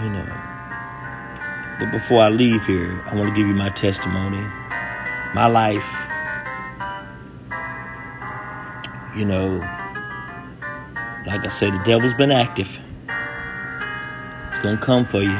You 0.01 0.09
know. 0.09 0.39
But 1.79 1.91
before 1.91 2.21
I 2.21 2.29
leave 2.29 2.65
here, 2.65 3.01
I 3.05 3.15
want 3.15 3.29
to 3.29 3.35
give 3.35 3.47
you 3.47 3.53
my 3.53 3.69
testimony, 3.69 4.45
my 5.33 5.47
life. 5.47 5.95
You 9.15 9.25
know, 9.25 9.57
like 11.25 11.45
I 11.45 11.49
said, 11.49 11.73
the 11.73 11.81
devil's 11.83 12.13
been 12.13 12.31
active. 12.31 12.79
It's 14.49 14.59
going 14.59 14.77
to 14.77 14.83
come 14.83 15.05
for 15.05 15.21
you 15.21 15.37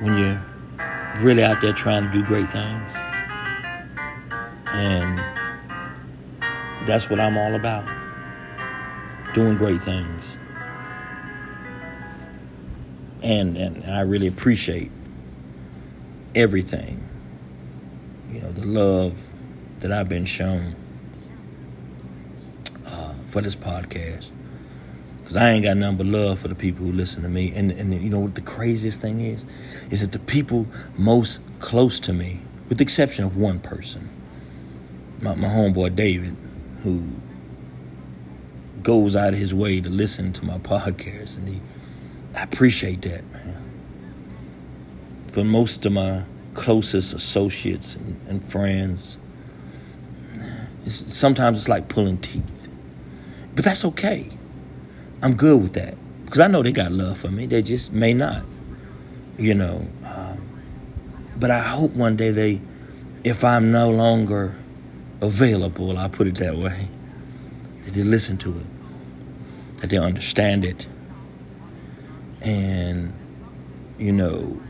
when 0.00 0.18
you're 0.18 0.42
really 1.22 1.42
out 1.42 1.60
there 1.60 1.72
trying 1.72 2.04
to 2.04 2.12
do 2.12 2.24
great 2.24 2.50
things. 2.50 2.94
And 4.66 5.18
that's 6.86 7.08
what 7.08 7.20
I'm 7.20 7.38
all 7.38 7.54
about 7.54 7.88
doing 9.34 9.56
great 9.56 9.82
things. 9.82 10.38
And, 13.22 13.56
and 13.56 13.84
I 13.84 14.02
really 14.02 14.26
appreciate 14.26 14.90
everything, 16.34 17.08
you 18.34 18.40
know, 18.40 18.50
the 18.50 18.66
love 18.66 19.28
that 19.78 19.92
I've 19.92 20.08
been 20.08 20.24
shown 20.24 20.74
uh, 22.84 23.14
for 23.26 23.40
this 23.40 23.54
podcast. 23.54 24.32
Because 25.20 25.36
I 25.36 25.52
ain't 25.52 25.64
got 25.64 25.76
nothing 25.76 25.98
but 25.98 26.06
love 26.06 26.40
for 26.40 26.48
the 26.48 26.54
people 26.56 26.84
who 26.84 26.92
listen 26.92 27.22
to 27.22 27.28
me. 27.28 27.52
And, 27.54 27.70
and 27.70 27.94
you 27.94 28.10
know 28.10 28.18
what 28.18 28.34
the 28.34 28.40
craziest 28.40 29.00
thing 29.00 29.20
is? 29.20 29.46
Is 29.90 30.00
that 30.00 30.10
the 30.10 30.18
people 30.18 30.66
most 30.98 31.40
close 31.60 32.00
to 32.00 32.12
me, 32.12 32.42
with 32.68 32.78
the 32.78 32.82
exception 32.82 33.24
of 33.24 33.36
one 33.36 33.60
person, 33.60 34.10
my, 35.20 35.36
my 35.36 35.48
homeboy 35.48 35.94
David, 35.94 36.36
who 36.82 37.08
goes 38.82 39.14
out 39.14 39.32
of 39.32 39.38
his 39.38 39.54
way 39.54 39.80
to 39.80 39.88
listen 39.88 40.32
to 40.32 40.44
my 40.44 40.58
podcast. 40.58 41.38
And 41.38 41.48
he, 41.48 41.60
I 42.36 42.42
appreciate 42.42 43.00
that, 43.02 43.22
man. 43.32 43.62
But 45.32 45.46
most 45.46 45.86
of 45.86 45.92
my 45.92 46.24
closest 46.54 47.14
associates 47.14 47.96
and, 47.96 48.20
and 48.28 48.44
friends, 48.44 49.18
it's, 50.84 50.94
sometimes 50.94 51.58
it's 51.58 51.68
like 51.68 51.88
pulling 51.88 52.18
teeth. 52.18 52.68
But 53.54 53.64
that's 53.64 53.84
okay. 53.84 54.30
I'm 55.22 55.34
good 55.34 55.60
with 55.60 55.72
that 55.74 55.96
because 56.24 56.40
I 56.40 56.48
know 56.48 56.62
they 56.62 56.72
got 56.72 56.92
love 56.92 57.18
for 57.18 57.30
me. 57.30 57.46
They 57.46 57.62
just 57.62 57.92
may 57.92 58.12
not, 58.14 58.44
you 59.38 59.54
know. 59.54 59.86
Um, 60.04 60.44
but 61.36 61.50
I 61.50 61.60
hope 61.60 61.92
one 61.92 62.16
day 62.16 62.30
they, 62.30 62.60
if 63.24 63.44
I'm 63.44 63.72
no 63.72 63.90
longer 63.90 64.56
available, 65.22 65.96
I'll 65.96 66.08
put 66.08 66.26
it 66.26 66.36
that 66.36 66.56
way, 66.56 66.88
that 67.82 67.94
they 67.94 68.02
listen 68.02 68.36
to 68.38 68.50
it, 68.50 68.66
that 69.80 69.90
they 69.90 69.98
understand 69.98 70.64
it, 70.64 70.86
and 72.42 73.12
you 73.98 74.12
know, 74.12 74.60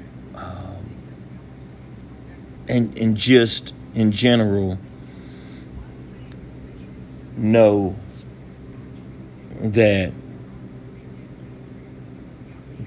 and 2.68 2.96
and 2.98 3.16
just 3.16 3.74
in 3.94 4.12
general 4.12 4.79
know 7.37 7.96
that 9.61 10.12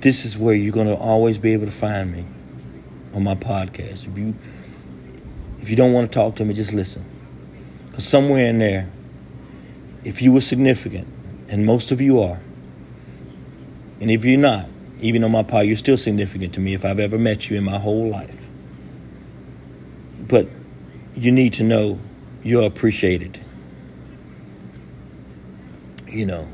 this 0.01 0.25
is 0.25 0.37
where 0.37 0.53
you're 0.53 0.73
going 0.73 0.87
to 0.87 0.95
always 0.95 1.39
be 1.39 1.53
able 1.53 1.65
to 1.65 1.71
find 1.71 2.11
me 2.11 2.25
on 3.13 3.23
my 3.23 3.35
podcast. 3.35 4.07
If 4.07 4.17
you 4.17 4.35
if 5.57 5.69
you 5.69 5.75
don't 5.75 5.91
want 5.91 6.11
to 6.11 6.15
talk 6.17 6.35
to 6.35 6.45
me, 6.45 6.53
just 6.53 6.73
listen. 6.73 7.03
Cause 7.91 8.07
somewhere 8.07 8.45
in 8.45 8.59
there, 8.59 8.89
if 10.03 10.21
you 10.21 10.31
were 10.31 10.41
significant, 10.41 11.07
and 11.49 11.65
most 11.65 11.91
of 11.91 11.99
you 11.99 12.21
are, 12.21 12.39
and 13.99 14.11
if 14.11 14.23
you're 14.23 14.39
not, 14.39 14.69
even 14.99 15.23
on 15.23 15.31
my 15.31 15.43
part, 15.43 15.65
you're 15.65 15.77
still 15.77 15.97
significant 15.97 16.53
to 16.53 16.59
me 16.59 16.73
if 16.73 16.85
I've 16.85 16.99
ever 16.99 17.17
met 17.17 17.49
you 17.49 17.57
in 17.57 17.63
my 17.63 17.79
whole 17.79 18.07
life. 18.07 18.47
But 20.27 20.49
you 21.13 21.31
need 21.31 21.53
to 21.53 21.63
know 21.63 21.99
you're 22.43 22.65
appreciated. 22.65 23.39
You 26.07 26.25
know, 26.25 26.47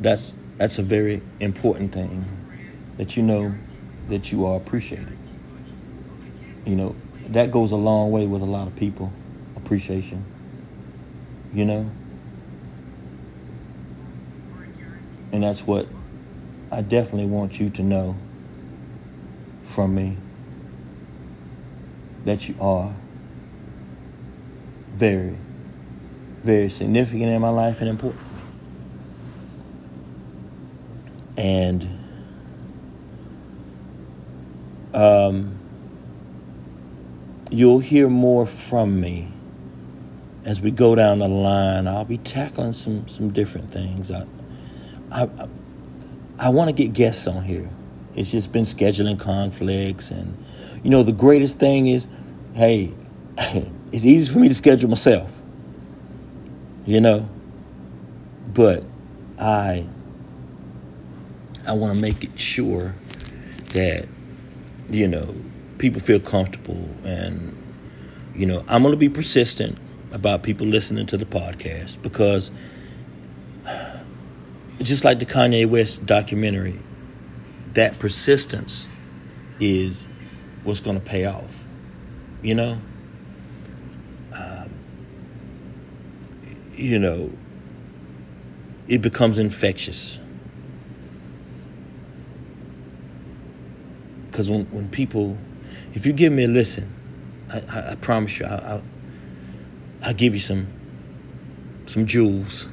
that's 0.00 0.34
that's 0.56 0.78
a 0.78 0.82
very 0.82 1.22
important 1.40 1.92
thing 1.92 2.24
that 2.96 3.16
you 3.16 3.22
know 3.22 3.54
that 4.08 4.30
you 4.30 4.44
are 4.46 4.56
appreciated. 4.56 5.16
You 6.64 6.76
know, 6.76 6.96
that 7.28 7.50
goes 7.50 7.72
a 7.72 7.76
long 7.76 8.10
way 8.10 8.26
with 8.26 8.42
a 8.42 8.46
lot 8.46 8.66
of 8.66 8.76
people. 8.76 9.12
Appreciation. 9.56 10.24
You 11.52 11.64
know? 11.64 11.90
And 15.32 15.42
that's 15.42 15.66
what 15.66 15.88
I 16.70 16.82
definitely 16.82 17.26
want 17.26 17.58
you 17.58 17.70
to 17.70 17.82
know 17.82 18.16
from 19.62 19.94
me 19.94 20.16
that 22.24 22.48
you 22.48 22.54
are 22.60 22.94
very, 24.94 25.36
very 26.42 26.68
significant 26.68 27.30
in 27.30 27.40
my 27.40 27.48
life 27.48 27.80
and 27.80 27.88
important. 27.88 28.22
And 31.36 31.98
um, 34.94 35.58
you'll 37.50 37.80
hear 37.80 38.08
more 38.08 38.46
from 38.46 39.00
me 39.00 39.32
as 40.44 40.60
we 40.60 40.70
go 40.70 40.94
down 40.94 41.18
the 41.18 41.28
line. 41.28 41.88
I'll 41.88 42.04
be 42.04 42.18
tackling 42.18 42.72
some 42.72 43.08
some 43.08 43.30
different 43.30 43.72
things. 43.72 44.10
I 44.10 44.26
I 45.10 45.22
I, 45.24 45.48
I 46.38 46.48
want 46.50 46.68
to 46.68 46.74
get 46.74 46.92
guests 46.92 47.26
on 47.26 47.44
here. 47.44 47.70
It's 48.14 48.30
just 48.30 48.52
been 48.52 48.64
scheduling 48.64 49.18
conflicts, 49.18 50.10
and 50.10 50.36
you 50.84 50.90
know 50.90 51.02
the 51.02 51.12
greatest 51.12 51.58
thing 51.58 51.88
is, 51.88 52.06
hey, 52.54 52.92
it's 53.94 54.04
easy 54.04 54.32
for 54.32 54.38
me 54.40 54.48
to 54.48 54.54
schedule 54.54 54.90
myself. 54.90 55.30
You 56.84 57.00
know, 57.00 57.28
but 58.52 58.84
I 59.38 59.86
I 61.66 61.72
want 61.72 61.94
to 61.94 62.00
make 62.00 62.24
it 62.24 62.38
sure 62.38 62.94
that 63.72 64.06
you 64.90 65.08
know, 65.08 65.34
people 65.78 66.00
feel 66.00 66.20
comfortable. 66.20 66.88
And, 67.04 67.56
you 68.34 68.46
know, 68.46 68.64
I'm 68.68 68.82
going 68.82 68.94
to 68.94 68.98
be 68.98 69.08
persistent 69.08 69.78
about 70.12 70.42
people 70.42 70.66
listening 70.66 71.06
to 71.06 71.16
the 71.16 71.24
podcast 71.24 72.02
because 72.02 72.50
just 74.78 75.04
like 75.04 75.18
the 75.18 75.26
Kanye 75.26 75.66
West 75.66 76.06
documentary, 76.06 76.78
that 77.72 77.98
persistence 77.98 78.88
is 79.60 80.06
what's 80.62 80.80
going 80.80 80.98
to 80.98 81.04
pay 81.04 81.26
off. 81.26 81.66
You 82.42 82.54
know? 82.54 82.80
Um, 84.32 84.70
you 86.76 86.98
know, 86.98 87.30
it 88.88 89.02
becomes 89.02 89.38
infectious. 89.38 90.18
Because 94.30 94.50
when, 94.50 94.64
when 94.66 94.88
people, 94.88 95.38
if 95.92 96.06
you 96.06 96.12
give 96.12 96.32
me 96.32 96.44
a 96.44 96.48
listen, 96.48 96.90
I, 97.52 97.58
I, 97.70 97.92
I 97.92 97.94
promise 97.96 98.40
you, 98.40 98.46
I, 98.46 98.54
I'll, 98.54 98.84
I'll 100.06 100.14
give 100.14 100.34
you 100.34 100.40
some 100.40 100.66
some 101.86 102.06
jewels. 102.06 102.68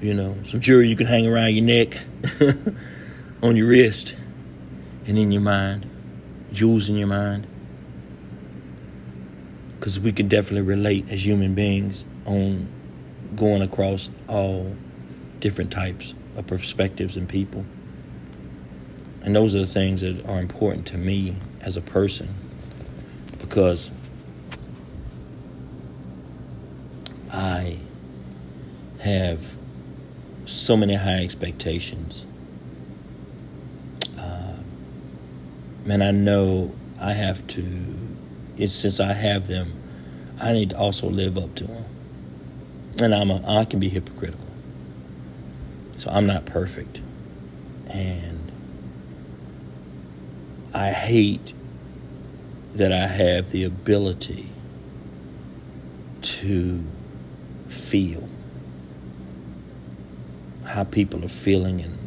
You 0.00 0.14
know, 0.14 0.36
some 0.44 0.60
jewelry 0.60 0.88
you 0.88 0.96
can 0.96 1.06
hang 1.06 1.26
around 1.26 1.52
your 1.52 1.64
neck, 1.64 1.98
on 3.42 3.56
your 3.56 3.68
wrist, 3.68 4.16
and 5.06 5.18
in 5.18 5.30
your 5.30 5.42
mind. 5.42 5.86
Jewels 6.52 6.88
in 6.88 6.96
your 6.96 7.06
mind. 7.08 7.46
Because 9.80 9.98
we 9.98 10.12
can 10.12 10.28
definitely 10.28 10.68
relate 10.68 11.10
as 11.10 11.26
human 11.26 11.54
beings 11.54 12.04
on 12.26 12.68
going 13.34 13.62
across 13.62 14.10
all 14.28 14.72
different 15.40 15.72
types 15.72 16.14
of 16.36 16.46
perspectives 16.46 17.16
and 17.16 17.28
people. 17.28 17.64
And 19.24 19.34
those 19.34 19.54
are 19.54 19.60
the 19.60 19.66
things 19.66 20.02
that 20.02 20.28
are 20.28 20.40
important 20.40 20.86
to 20.88 20.98
me 20.98 21.34
as 21.62 21.76
a 21.76 21.82
person 21.82 22.28
because 23.38 23.90
I 27.32 27.78
have 29.02 29.56
so 30.44 30.76
many 30.76 30.94
high 30.94 31.22
expectations. 31.22 32.26
Uh, 34.18 34.56
and 35.88 36.02
I 36.02 36.10
know 36.10 36.74
I 37.02 37.12
have 37.12 37.46
to, 37.48 37.64
it's 38.56 38.72
since 38.72 39.00
I 39.00 39.12
have 39.12 39.46
them, 39.48 39.68
I 40.42 40.52
need 40.52 40.70
to 40.70 40.78
also 40.78 41.08
live 41.08 41.36
up 41.38 41.54
to 41.56 41.64
them. 41.64 41.84
And 43.02 43.14
I'm 43.14 43.30
a, 43.30 43.40
I 43.46 43.64
can 43.64 43.80
be 43.80 43.88
hypocritical. 43.88 44.46
So 45.96 46.10
I'm 46.10 46.26
not 46.26 46.46
perfect. 46.46 47.00
And 47.92 48.52
I 50.74 50.90
hate 50.90 51.52
that 52.76 52.92
I 52.92 53.06
have 53.06 53.50
the 53.50 53.64
ability 53.64 54.46
to 56.22 56.82
feel 57.68 58.28
how 60.66 60.84
people 60.84 61.24
are 61.24 61.28
feeling 61.28 61.80
and 61.80 61.98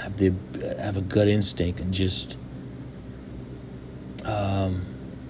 have 0.00 0.16
the 0.16 0.34
have 0.82 0.96
a 0.96 1.02
gut 1.02 1.28
instinct 1.28 1.80
and 1.80 1.92
just 1.92 2.38
um, 4.26 4.84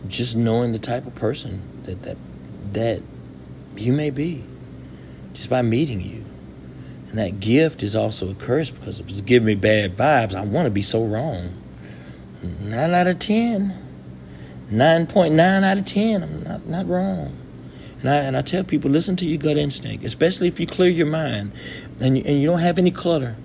just 0.09 0.37
knowing 0.37 0.73
the 0.73 0.79
type 0.79 1.07
of 1.07 1.15
person 1.15 1.61
that 1.85 2.03
that 2.03 2.17
that 2.73 3.03
you 3.77 3.93
may 3.93 4.11
be 4.11 4.45
just 5.33 5.51
by 5.51 5.63
meeting 5.63 6.01
you. 6.01 6.25
And 7.09 7.19
that 7.19 7.41
gift 7.41 7.83
is 7.83 7.95
also 7.95 8.31
a 8.31 8.35
curse 8.35 8.71
because 8.71 9.01
if 9.01 9.09
it's 9.09 9.21
giving 9.21 9.47
me 9.47 9.55
bad 9.55 9.93
vibes, 9.93 10.35
I 10.35 10.45
want 10.45 10.67
to 10.67 10.71
be 10.71 10.83
so 10.83 11.05
wrong. 11.05 11.55
Nine 12.63 12.93
out 12.93 13.07
of 13.07 13.19
ten. 13.19 13.83
9.9 14.71 15.63
out 15.63 15.79
of 15.79 15.85
10. 15.85 16.23
I'm 16.23 16.43
not, 16.43 16.67
not 16.67 16.87
wrong. 16.87 17.37
And 18.01 18.11
I, 18.11 18.17
and 18.17 18.37
I 18.37 18.43
tell 18.43 18.65
people, 18.65 18.91
listen 18.91 19.17
to 19.17 19.25
your 19.25 19.39
gut 19.39 19.57
instinct, 19.57 20.05
especially 20.05 20.49
if 20.49 20.59
you 20.59 20.67
clear 20.67 20.91
your 20.91 21.07
mind 21.07 21.53
and 22.01 22.19
you, 22.19 22.25
and 22.27 22.41
you 22.41 22.49
don't 22.49 22.59
have 22.59 22.79
any 22.79 22.91
clutter. 22.91 23.37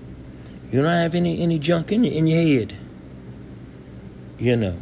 You 0.71 0.82
don't 0.82 0.89
have 0.89 1.15
any, 1.15 1.41
any 1.41 1.60
junk 1.60 1.91
in 1.91 2.06
in 2.06 2.28
your 2.28 2.60
head. 2.60 2.74
You 4.39 4.56
know, 4.56 4.78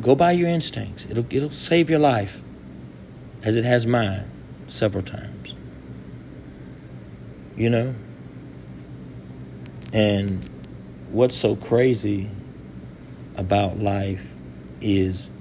go 0.00 0.14
by 0.14 0.32
your 0.32 0.48
instincts. 0.48 1.10
It'll, 1.10 1.26
it'll 1.30 1.50
save 1.50 1.90
your 1.90 1.98
life 1.98 2.42
as 3.44 3.56
it 3.56 3.64
has 3.64 3.86
mine 3.86 4.30
several 4.66 5.04
times. 5.04 5.54
You 7.56 7.70
know? 7.70 7.94
And 9.92 10.48
what's 11.10 11.36
so 11.36 11.54
crazy 11.54 12.28
about 13.36 13.78
life 13.78 14.34
is 14.80 15.32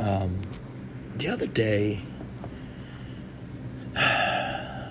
um, 0.00 0.38
the 1.16 1.28
other 1.28 1.46
day, 1.46 2.00
I 3.96 4.90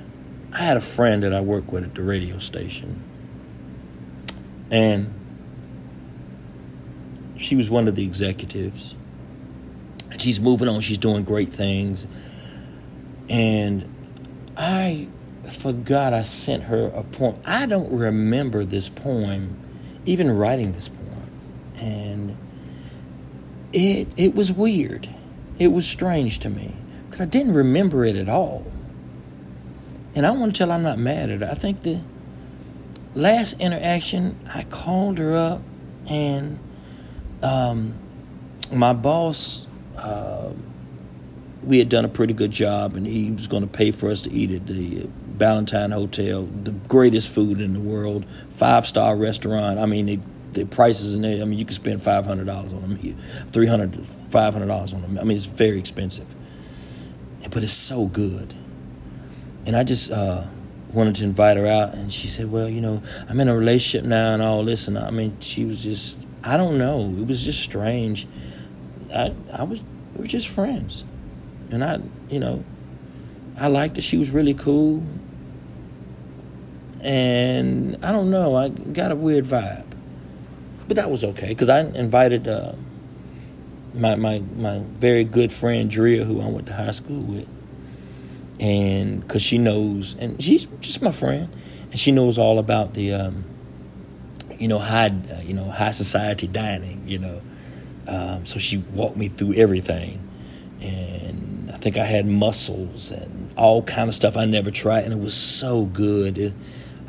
had 0.52 0.78
a 0.78 0.82
friend 0.82 1.24
that 1.24 1.34
I 1.34 1.42
work 1.42 1.72
with 1.72 1.84
at 1.84 1.96
the 1.96 2.04
radio 2.04 2.38
station, 2.38 3.04
and 4.72 5.14
she 7.44 7.56
was 7.56 7.70
one 7.70 7.88
of 7.88 7.96
the 7.96 8.06
executives. 8.06 8.96
And 10.12 10.22
she's 10.22 10.40
moving 10.40 10.68
on, 10.68 10.82
she's 10.82 10.98
doing 10.98 11.24
great 11.24 11.50
things. 11.50 12.08
And 13.30 13.88
I 14.58 15.08
forgot 15.50 16.14
I 16.14 16.24
sent 16.24 16.64
her 16.64 16.88
a 16.94 17.04
poem. 17.04 17.40
I 17.46 17.66
don't 17.66 17.92
remember 17.92 18.64
this 18.66 18.90
poem, 18.90 19.58
even 20.06 20.32
writing 20.36 20.74
this 20.74 20.90
poem. 20.90 21.30
And 21.82 22.38
it 23.74 24.08
it 24.18 24.36
was 24.36 24.52
weird. 24.52 25.10
It 25.60 25.68
was 25.68 25.88
strange 25.88 26.40
to 26.40 26.50
me 26.50 26.76
because 27.06 27.22
I 27.22 27.26
didn't 27.30 27.54
remember 27.54 28.06
it 28.06 28.16
at 28.16 28.30
all. 28.30 28.66
And 30.16 30.26
I 30.26 30.32
want 30.32 30.54
to 30.54 30.58
tell 30.58 30.72
I'm 30.72 30.84
not 30.84 31.00
mad 31.00 31.30
at 31.30 31.42
her. 31.42 31.48
I 31.50 31.56
think 31.56 31.82
the 31.82 32.02
last 33.16 33.60
interaction, 33.60 34.38
I 34.54 34.64
called 34.64 35.18
her 35.18 35.36
up, 35.36 35.62
and 36.10 36.60
um, 37.44 37.94
my 38.72 38.94
boss, 38.94 39.68
uh, 39.98 40.52
we 41.64 41.80
had 41.80 41.90
done 41.90 42.06
a 42.06 42.10
pretty 42.10 42.34
good 42.34 42.52
job, 42.52 42.96
and 42.96 43.06
he 43.06 43.32
was 43.32 43.48
going 43.48 43.64
to 43.64 43.70
pay 43.70 43.92
for 43.92 44.10
us 44.10 44.22
to 44.24 44.32
eat 44.32 44.52
at 44.52 44.68
the 44.68 45.08
Ballantyne 45.38 45.92
Hotel, 45.92 46.44
the 46.46 46.72
greatest 46.72 47.32
food 47.32 47.62
in 47.62 47.74
the 47.74 47.82
world, 47.82 48.26
five 48.50 48.86
star 48.86 49.16
restaurant. 49.16 49.80
I 49.80 49.86
mean, 49.86 50.22
the 50.54 50.66
prices 50.66 51.16
in 51.16 51.22
there. 51.22 51.42
I 51.42 51.46
mean, 51.46 51.58
you 51.58 51.66
can 51.66 51.74
spend 51.74 52.04
five 52.04 52.26
hundred 52.26 52.48
dollars 52.48 52.74
on 52.74 52.98
five 53.52 53.68
hundred 53.68 53.92
dollars 53.94 54.18
$500 54.34 54.94
on 54.96 55.02
them. 55.02 55.20
I 55.20 55.24
mean, 55.24 55.38
it's 55.38 55.46
very 55.46 55.78
expensive, 55.78 56.34
but 57.52 57.64
it's 57.64 57.74
so 57.74 58.08
good. 58.08 58.54
And 59.66 59.76
I 59.76 59.84
just 59.84 60.12
uh, 60.12 60.46
wanted 60.92 61.16
to 61.18 61.24
invite 61.24 61.58
her 61.58 61.68
out, 61.68 61.94
and 61.94 62.12
she 62.12 62.28
said, 62.28 62.52
"Well, 62.52 62.68
you 62.68 62.82
know, 62.82 63.02
I'm 63.30 63.40
in 63.40 63.48
a 63.48 63.56
relationship 63.56 64.08
now, 64.08 64.34
and 64.34 64.42
all 64.42 64.64
this." 64.64 64.88
And 64.88 64.98
I 64.98 65.12
mean, 65.12 65.40
she 65.40 65.64
was 65.64 65.84
just, 65.84 66.23
I 66.44 66.58
don't 66.58 66.78
know, 66.78 67.14
it 67.18 67.26
was 67.28 67.44
just 67.46 67.62
strange. 67.62 68.28
I, 69.14 69.34
I 69.54 69.64
was, 69.64 69.84
we 70.16 70.22
were 70.22 70.28
just 70.28 70.48
friends, 70.48 71.06
and 71.72 71.84
I, 71.84 72.00
you 72.30 72.40
know, 72.40 72.64
I 73.58 73.68
liked 73.68 73.96
her. 73.96 74.02
She 74.02 74.18
was 74.18 74.30
really 74.30 74.54
cool, 74.54 75.04
and 77.02 78.04
I 78.04 78.12
don't 78.12 78.30
know, 78.32 78.56
I 78.56 78.70
got 78.70 79.12
a 79.12 79.16
weird 79.16 79.46
vibe. 79.46 79.86
But 80.88 80.98
that 80.98 81.10
was 81.10 81.24
okay 81.24 81.50
because 81.50 81.70
I 81.70 81.80
invited 81.80 82.48
uh, 82.48 82.74
my 83.94 84.16
my 84.16 84.40
my 84.56 84.80
very 84.80 85.24
good 85.24 85.52
friend 85.52 85.90
Drea, 85.90 86.26
who 86.26 86.42
I 86.42 86.48
went 86.48 86.68
to 86.68 86.74
high 86.74 86.92
school 86.92 87.22
with, 87.22 87.48
and 88.60 89.22
because 89.22 89.42
she 89.42 89.58
knows, 89.58 90.16
and 90.20 90.44
she's 90.44 90.66
just 90.82 91.02
my 91.02 91.12
friend, 91.12 91.50
and 91.92 92.00
she 92.00 92.12
knows 92.12 92.38
all 92.38 92.60
about 92.60 92.96
the, 92.96 93.14
um, 93.14 93.46
you 94.64 94.68
know, 94.68 94.80
high 94.80 95.08
uh, 95.08 95.42
you 95.44 95.54
know 95.54 95.70
high 95.70 95.92
society 95.92 96.48
dining, 96.48 97.02
you 97.06 97.20
know, 97.20 97.42
um, 98.08 98.46
so 98.46 98.60
she 98.60 98.78
walked 98.94 99.18
me 99.18 99.28
through 99.28 99.54
everything, 99.54 100.28
and 100.82 101.70
I 101.72 101.78
think 101.78 101.98
I 101.98 102.06
had 102.06 102.26
mussels 102.26 103.12
and 103.12 103.52
all 103.58 103.84
kind 103.84 104.08
of 104.10 104.16
stuff 104.16 104.36
I 104.38 104.46
never 104.46 104.72
tried, 104.72 105.04
and 105.04 105.14
it 105.14 105.20
was 105.20 105.36
so 105.36 105.86
good. 105.86 106.38
It, 106.38 106.54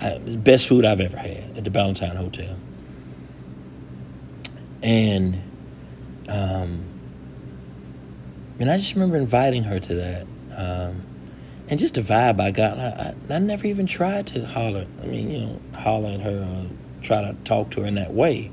I, 0.00 0.18
the 0.18 0.36
best 0.36 0.68
food 0.68 0.84
I've 0.84 1.00
ever 1.00 1.16
had 1.16 1.56
at 1.56 1.64
the 1.64 1.70
Ballantyne 1.70 2.16
Hotel 2.16 2.56
and 4.84 5.42
um, 6.28 6.84
and 8.60 8.70
I 8.70 8.76
just 8.76 8.94
remember 8.94 9.16
inviting 9.16 9.64
her 9.64 9.80
to 9.80 9.94
that, 9.94 10.26
um, 10.56 11.02
and 11.68 11.80
just 11.80 11.94
the 11.94 12.02
vibe 12.02 12.40
I 12.40 12.50
got. 12.50 12.78
I, 12.78 13.14
I, 13.30 13.34
I, 13.34 13.38
never 13.40 13.66
even 13.66 13.86
tried 13.86 14.28
to 14.28 14.46
holler. 14.46 14.86
I 15.02 15.06
mean, 15.06 15.30
you 15.30 15.40
know, 15.40 15.60
holler 15.74 16.10
at 16.10 16.20
her 16.20 16.38
or 16.38 16.70
try 17.04 17.22
to 17.22 17.36
talk 17.44 17.70
to 17.72 17.82
her 17.82 17.86
in 17.86 17.94
that 17.96 18.12
way. 18.12 18.50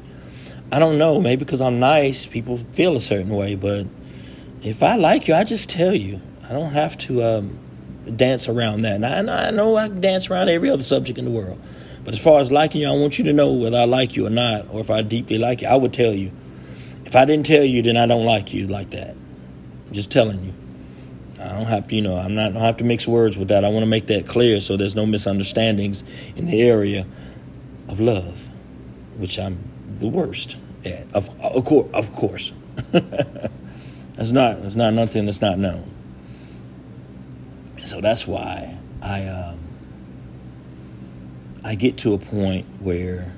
I 0.71 0.79
don't 0.79 0.97
know. 0.97 1.19
Maybe 1.19 1.43
because 1.43 1.61
I'm 1.61 1.79
nice, 1.79 2.25
people 2.25 2.57
feel 2.73 2.95
a 2.95 2.99
certain 2.99 3.33
way. 3.35 3.55
But 3.55 3.87
if 4.61 4.83
I 4.83 4.95
like 4.95 5.27
you, 5.27 5.33
I 5.33 5.43
just 5.43 5.69
tell 5.69 5.93
you. 5.93 6.21
I 6.47 6.53
don't 6.53 6.71
have 6.71 6.97
to 6.99 7.21
um, 7.23 7.59
dance 8.15 8.47
around 8.47 8.81
that. 8.81 8.95
And 8.95 9.29
I, 9.29 9.47
I 9.47 9.51
know 9.51 9.75
I 9.75 9.87
dance 9.87 10.29
around 10.29 10.49
every 10.49 10.69
other 10.69 10.83
subject 10.83 11.17
in 11.17 11.25
the 11.25 11.31
world. 11.31 11.59
But 12.03 12.13
as 12.13 12.23
far 12.23 12.39
as 12.39 12.51
liking 12.51 12.81
you, 12.81 12.87
I 12.87 12.93
want 12.93 13.19
you 13.19 13.25
to 13.25 13.33
know 13.33 13.53
whether 13.53 13.77
I 13.77 13.85
like 13.85 14.15
you 14.15 14.25
or 14.25 14.31
not, 14.31 14.69
or 14.69 14.79
if 14.79 14.89
I 14.89 15.01
deeply 15.01 15.37
like 15.37 15.61
you. 15.61 15.67
I 15.67 15.75
would 15.75 15.93
tell 15.93 16.13
you. 16.13 16.31
If 17.05 17.15
I 17.15 17.25
didn't 17.25 17.45
tell 17.45 17.63
you, 17.63 17.81
then 17.81 17.97
I 17.97 18.05
don't 18.05 18.25
like 18.25 18.53
you 18.53 18.67
like 18.67 18.91
that. 18.91 19.11
I'm 19.11 19.93
just 19.93 20.11
telling 20.11 20.43
you. 20.43 20.53
I 21.39 21.53
don't 21.53 21.65
have 21.65 21.87
to, 21.87 21.95
you 21.95 22.01
know, 22.01 22.15
I'm 22.15 22.35
not 22.35 22.51
I 22.51 22.53
don't 22.53 22.61
have 22.61 22.77
to 22.77 22.83
mix 22.83 23.07
words 23.07 23.37
with 23.37 23.49
that. 23.49 23.65
I 23.65 23.69
want 23.69 23.83
to 23.83 23.87
make 23.87 24.07
that 24.07 24.27
clear 24.27 24.59
so 24.61 24.77
there's 24.77 24.95
no 24.95 25.05
misunderstandings 25.05 26.03
in 26.35 26.45
the 26.45 26.61
area 26.61 27.05
of 27.89 27.99
love. 27.99 28.49
which 29.17 29.37
I'm 29.37 29.63
the 29.95 30.07
worst 30.07 30.57
at. 30.85 31.05
Of, 31.13 31.29
of 31.41 31.65
course, 31.65 31.89
of 31.93 32.13
course. 32.15 32.53
that's 32.91 34.31
not 34.31 34.61
that's 34.61 34.75
not 34.75 34.93
nothing 34.93 35.25
that's 35.25 35.41
not 35.41 35.57
known. 35.59 35.89
So 37.77 38.01
that's 38.01 38.25
why 38.25 38.77
I 39.01 39.27
um, 39.27 39.59
I 41.63 41.75
get 41.75 41.97
to 41.99 42.13
a 42.13 42.17
point 42.17 42.65
where 42.79 43.33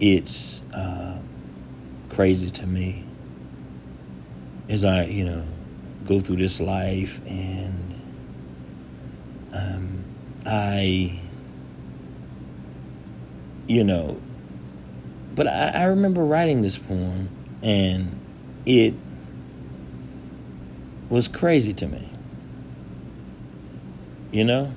it's 0.00 0.62
uh, 0.72 1.20
crazy 2.10 2.50
to 2.50 2.66
me 2.66 3.04
as 4.68 4.84
I 4.84 5.04
you 5.04 5.24
know 5.24 5.44
go 6.06 6.20
through 6.20 6.36
this 6.36 6.60
life 6.60 7.20
and 7.26 8.00
um, 9.54 10.04
I 10.44 11.20
you 13.66 13.84
know 13.84 14.20
but 15.34 15.46
I, 15.46 15.72
I 15.74 15.84
remember 15.84 16.24
writing 16.24 16.62
this 16.62 16.78
poem 16.78 17.28
and 17.62 18.18
it 18.64 18.94
was 21.08 21.28
crazy 21.28 21.72
to 21.74 21.86
me 21.86 22.10
you 24.36 24.44
know? 24.44 24.70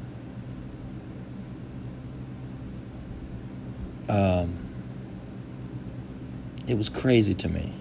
Um, 4.08 4.58
it 6.66 6.78
was 6.78 6.88
crazy 6.88 7.34
to 7.34 7.50
me. 7.50 7.74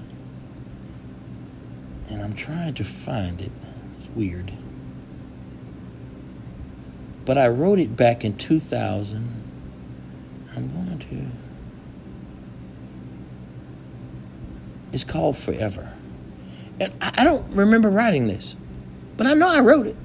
And 2.11 2.21
I'm 2.21 2.35
trying 2.35 2.75
to 2.75 2.85
find 2.85 3.40
it. 3.40 3.53
It's 3.99 4.09
weird. 4.09 4.51
But 7.25 7.38
I 7.38 7.47
wrote 7.47 7.79
it 7.79 7.97
back 7.97 8.25
in 8.25 8.37
2000. 8.37 9.38
I'm 10.59 10.73
going 10.73 10.99
to. 10.99 11.27
It's 14.92 15.05
called 15.05 15.37
Forever. 15.37 15.94
And 16.81 16.92
I 17.01 17.25
don't 17.25 17.55
remember 17.55 17.90
writing 17.90 18.29
this, 18.29 18.55
but 19.16 19.27
I 19.27 19.35
know 19.35 19.49
I 19.49 19.61
wrote 19.61 19.87
it. 19.87 19.97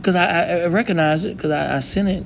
because 0.00 0.14
I, 0.16 0.62
I 0.62 0.66
recognize 0.66 1.24
it 1.24 1.36
because 1.36 1.50
I, 1.50 1.76
I, 1.76 1.80
sent 1.80 2.08
it 2.08 2.24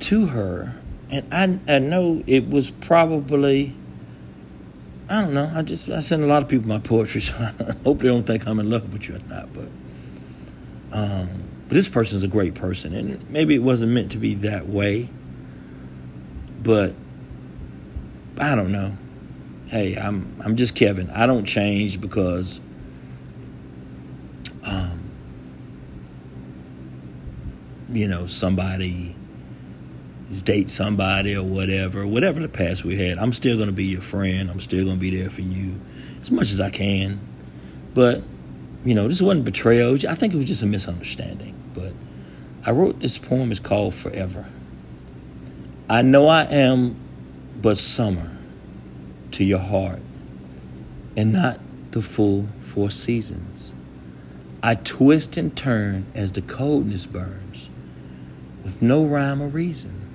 to 0.00 0.26
her, 0.26 0.74
and 1.10 1.32
I 1.32 1.74
I 1.76 1.78
know 1.78 2.24
it 2.26 2.48
was 2.48 2.70
probably 2.70 3.74
I 5.08 5.22
don't 5.22 5.34
know. 5.34 5.50
I 5.54 5.62
just 5.62 5.88
I 5.88 6.00
send 6.00 6.24
a 6.24 6.26
lot 6.26 6.42
of 6.42 6.48
people 6.48 6.68
my 6.68 6.80
poetry, 6.80 7.20
so 7.22 7.34
I 7.36 7.74
hope 7.84 8.00
they 8.00 8.08
don't 8.08 8.24
think 8.24 8.46
I'm 8.46 8.58
in 8.58 8.68
love 8.68 8.92
with 8.92 9.08
you 9.08 9.16
or 9.16 9.20
not. 9.28 9.52
But 9.52 9.68
um, 10.92 11.28
but 11.68 11.74
this 11.74 11.88
person 11.88 12.16
is 12.16 12.22
a 12.22 12.28
great 12.28 12.54
person, 12.54 12.94
and 12.94 13.30
maybe 13.30 13.54
it 13.54 13.62
wasn't 13.62 13.92
meant 13.92 14.12
to 14.12 14.18
be 14.18 14.34
that 14.34 14.66
way, 14.66 15.08
but 16.62 16.94
I 18.40 18.54
don't 18.54 18.72
know. 18.72 18.96
Hey, 19.68 19.96
I'm 19.96 20.34
I'm 20.44 20.56
just 20.56 20.74
Kevin. 20.74 21.10
I 21.10 21.26
don't 21.26 21.44
change 21.44 22.00
because 22.00 22.60
you 27.92 28.06
know, 28.06 28.26
somebody 28.26 29.14
date 30.44 30.68
somebody 30.68 31.34
or 31.34 31.42
whatever, 31.42 32.06
whatever 32.06 32.40
the 32.40 32.48
past 32.48 32.84
we 32.84 32.96
had, 32.96 33.16
I'm 33.18 33.32
still 33.32 33.56
going 33.56 33.68
to 33.68 33.74
be 33.74 33.86
your 33.86 34.02
friend. 34.02 34.50
I'm 34.50 34.60
still 34.60 34.84
going 34.84 34.96
to 34.96 35.00
be 35.00 35.16
there 35.16 35.30
for 35.30 35.40
you 35.40 35.80
as 36.20 36.30
much 36.30 36.52
as 36.52 36.60
I 36.60 36.70
can. 36.70 37.18
But, 37.94 38.22
you 38.84 38.94
know, 38.94 39.08
this 39.08 39.20
wasn't 39.20 39.44
betrayal. 39.44 39.94
I 40.08 40.14
think 40.14 40.34
it 40.34 40.36
was 40.36 40.46
just 40.46 40.62
a 40.62 40.66
misunderstanding. 40.66 41.54
But 41.74 41.92
I 42.64 42.70
wrote 42.70 43.00
this 43.00 43.18
poem. 43.18 43.50
It's 43.50 43.60
called 43.60 43.94
Forever. 43.94 44.48
I 45.88 46.02
know 46.02 46.28
I 46.28 46.44
am 46.44 46.96
but 47.60 47.78
summer 47.78 48.36
to 49.32 49.44
your 49.44 49.58
heart 49.58 50.00
and 51.16 51.32
not 51.32 51.60
the 51.90 52.02
full 52.02 52.48
four 52.60 52.90
seasons. 52.90 53.72
I 54.62 54.74
twist 54.74 55.36
and 55.36 55.56
turn 55.56 56.06
as 56.14 56.32
the 56.32 56.42
coldness 56.42 57.06
burns 57.06 57.70
with 58.62 58.82
no 58.82 59.04
rhyme 59.06 59.40
or 59.40 59.48
reason. 59.48 60.06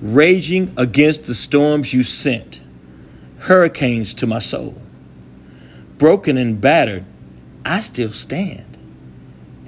Raging 0.00 0.72
against 0.76 1.26
the 1.26 1.34
storms 1.34 1.92
you 1.92 2.02
sent, 2.02 2.60
hurricanes 3.40 4.14
to 4.14 4.26
my 4.26 4.38
soul. 4.38 4.80
Broken 5.98 6.36
and 6.36 6.60
battered, 6.60 7.04
I 7.64 7.80
still 7.80 8.10
stand. 8.10 8.66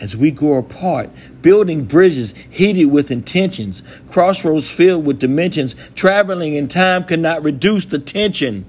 As 0.00 0.16
we 0.16 0.30
grow 0.32 0.58
apart, 0.58 1.10
building 1.42 1.84
bridges 1.84 2.34
heated 2.50 2.86
with 2.86 3.10
intentions, 3.10 3.82
crossroads 4.08 4.68
filled 4.68 5.06
with 5.06 5.20
dimensions, 5.20 5.76
traveling 5.94 6.54
in 6.54 6.66
time 6.66 7.04
cannot 7.04 7.42
reduce 7.44 7.84
the 7.84 7.98
tension. 7.98 8.64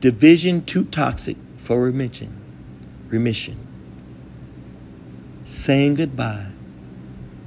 Division 0.00 0.64
too 0.64 0.84
toxic 0.86 1.36
for 1.56 1.80
remission. 1.82 2.36
Remission. 3.08 3.58
Saying 5.44 5.96
goodbye 5.96 6.48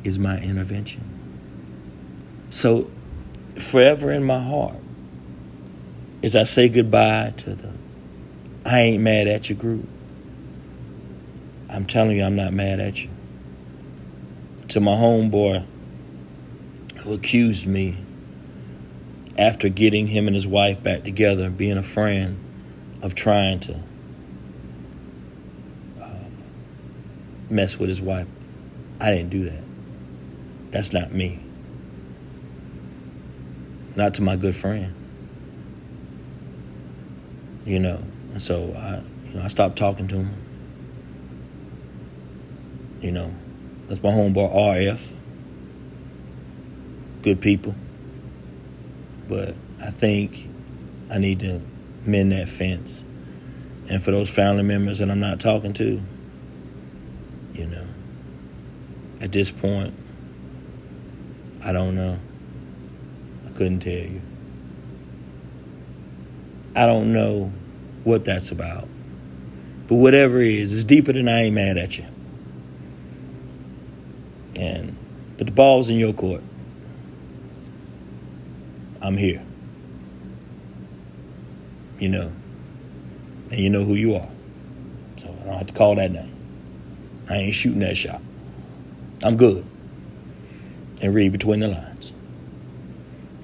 is 0.04 0.18
my 0.20 0.40
intervention. 0.40 1.04
So, 2.50 2.90
forever 3.56 4.12
in 4.12 4.24
my 4.24 4.40
heart, 4.40 4.78
as 6.22 6.36
I 6.36 6.44
say 6.44 6.70
goodbye 6.70 7.34
to 7.38 7.56
the 7.56 7.74
I 8.66 8.80
ain't 8.80 9.04
mad 9.04 9.28
at 9.28 9.50
you 9.50 9.56
group, 9.56 9.88
I'm 11.74 11.86
telling 11.86 12.18
you, 12.18 12.24
I'm 12.24 12.36
not 12.36 12.54
mad 12.54 12.80
at 12.80 13.04
you. 13.04 13.10
To 14.70 14.80
my 14.80 14.92
homeboy 14.92 15.66
who 16.98 17.14
accused 17.14 17.66
me 17.66 17.98
after 19.38 19.70
getting 19.70 20.08
him 20.08 20.28
and 20.28 20.36
his 20.36 20.46
wife 20.46 20.82
back 20.84 21.04
together, 21.04 21.50
being 21.50 21.78
a 21.78 21.84
friend, 21.84 22.38
of 23.02 23.16
trying 23.16 23.60
to 23.60 23.76
uh, 26.02 26.26
mess 27.50 27.78
with 27.78 27.90
his 27.90 28.02
wife. 28.02 28.28
I 29.02 29.12
didn't 29.12 29.30
do 29.30 29.44
that. 29.44 29.64
That's 30.72 30.94
not 30.94 31.12
me. 31.12 31.44
Not 33.98 34.14
to 34.16 34.22
my 34.22 34.38
good 34.38 34.56
friend. 34.56 34.96
You 37.66 37.80
know, 37.80 38.02
and 38.32 38.42
so 38.42 38.74
I, 38.76 39.04
you 39.28 39.36
know, 39.36 39.44
I 39.44 39.48
stopped 39.50 39.78
talking 39.78 40.08
to 40.08 40.16
him. 40.16 40.30
You 43.04 43.12
know, 43.12 43.36
that's 43.90 44.02
my 44.02 44.12
homeboy 44.12 44.56
RF. 44.56 45.12
Good 47.22 47.42
people. 47.42 47.76
But 49.28 49.56
I 49.82 49.90
think 49.90 50.48
I 51.12 51.18
need 51.18 51.42
to 51.42 51.60
mend 52.06 52.32
that 52.32 52.48
fence. 52.48 53.04
And 53.90 54.02
for 54.02 54.12
those 54.12 54.30
family 54.30 54.64
members 54.64 55.00
that 55.00 55.12
I'm 55.12 55.20
not 55.20 55.42
talking 55.42 55.74
to, 55.74 56.02
you 57.54 57.66
know, 57.66 57.86
at 59.20 59.34
this 59.34 59.52
point, 59.52 59.94
I 61.62 61.74
don't 61.74 61.96
know. 61.96 62.18
I 63.46 63.50
couldn't 63.50 63.82
tell 63.82 63.92
you. 63.92 64.22
I 66.74 66.86
don't 66.86 67.12
know 67.12 67.52
what 68.06 68.24
that's 68.24 68.52
about. 68.52 68.88
But 69.90 69.96
whatever 69.96 70.40
it 70.40 70.48
is, 70.48 70.74
it's 70.74 70.86
deeper 70.86 71.12
than 71.12 71.28
I 71.28 71.42
ain't 71.44 71.56
mad 71.56 71.78
at 71.78 71.98
you. 71.98 72.06
And 74.60 74.96
but 75.38 75.48
the 75.48 75.54
ball's 75.54 75.90
in 75.90 75.98
your 75.98 76.14
court. 76.14 76.44
I'm 79.02 79.18
here. 79.18 79.44
You 82.00 82.10
know. 82.10 82.32
And 83.52 83.60
you 83.60 83.70
know 83.70 83.84
who 83.84 83.96
you 83.96 84.16
are. 84.16 84.30
So 85.18 85.36
I 85.42 85.46
don't 85.46 85.58
have 85.58 85.68
to 85.68 85.74
call 85.74 85.96
that 85.96 86.12
name. 86.12 86.36
I 87.30 87.36
ain't 87.38 87.54
shooting 87.54 87.80
that 87.80 87.98
shot. 87.98 88.22
I'm 89.24 89.38
good 89.38 89.66
and 91.02 91.14
read 91.14 91.32
between 91.32 91.60
the 91.60 91.68
lines. 91.68 92.14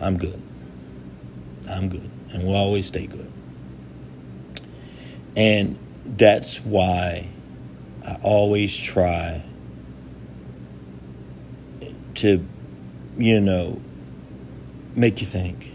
I'm 0.01 0.17
good. 0.17 0.41
I'm 1.69 1.89
good. 1.89 2.09
And 2.33 2.43
we'll 2.43 2.55
always 2.55 2.87
stay 2.87 3.07
good. 3.07 3.31
And 5.35 5.77
that's 6.05 6.63
why 6.63 7.27
I 8.05 8.17
always 8.23 8.75
try 8.75 9.43
to, 12.15 12.45
you 13.17 13.39
know, 13.39 13.81
make 14.95 15.21
you 15.21 15.27
think. 15.27 15.73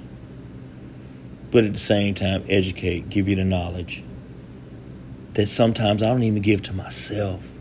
But 1.50 1.64
at 1.64 1.72
the 1.72 1.78
same 1.78 2.14
time, 2.14 2.44
educate, 2.48 3.08
give 3.08 3.28
you 3.28 3.36
the 3.36 3.44
knowledge 3.44 4.02
that 5.34 5.46
sometimes 5.46 6.02
I 6.02 6.08
don't 6.08 6.22
even 6.22 6.42
give 6.42 6.62
to 6.64 6.72
myself. 6.72 7.58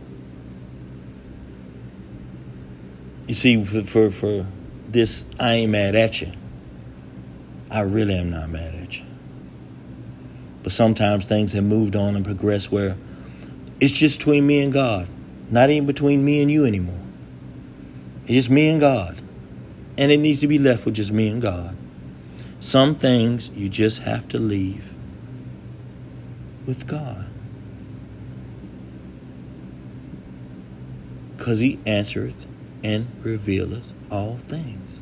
You 3.28 3.36
see, 3.36 3.64
for, 3.64 3.84
for, 3.84 4.12
for 4.12 4.48
this, 4.88 5.26
I 5.40 5.54
ain't 5.54 5.72
mad 5.72 5.96
at 5.96 6.22
you. 6.22 6.32
I 7.72 7.82
really 7.82 8.16
am 8.16 8.30
not 8.30 8.50
mad 8.50 8.76
at 8.76 9.00
you. 9.00 9.06
But 10.62 10.72
sometimes 10.72 11.26
things 11.26 11.54
have 11.54 11.64
moved 11.64 11.96
on 11.96 12.16
and 12.16 12.24
progressed 12.24 12.72
where 12.72 12.96
it's 13.80 13.94
just 13.94 14.20
between 14.20 14.46
me 14.46 14.64
and 14.64 14.72
God, 14.72 15.08
not 15.50 15.70
even 15.70 15.86
between 15.88 16.24
me 16.24 16.42
and 16.42 16.50
you 16.50 16.66
anymore. 16.66 17.03
It's 18.28 18.50
me 18.50 18.70
and 18.70 18.80
God. 18.80 19.22
And 19.98 20.12
it 20.12 20.18
needs 20.18 20.40
to 20.42 20.48
be 20.48 20.58
left 20.58 20.86
with 20.86 20.96
just 20.96 21.12
me 21.12 21.28
and 21.28 21.42
God. 21.42 21.76
Some 22.60 22.96
things 22.96 23.50
you 23.50 23.70
just 23.70 24.04
have 24.04 24.28
to 24.30 24.40
leave 24.40 24.94
with 26.66 26.88
God. 26.88 27.28
Because 31.36 31.60
He 31.60 31.80
answereth 31.86 32.48
and 32.84 33.08
revealeth 33.22 33.94
all 34.10 34.38
things. 34.38 35.02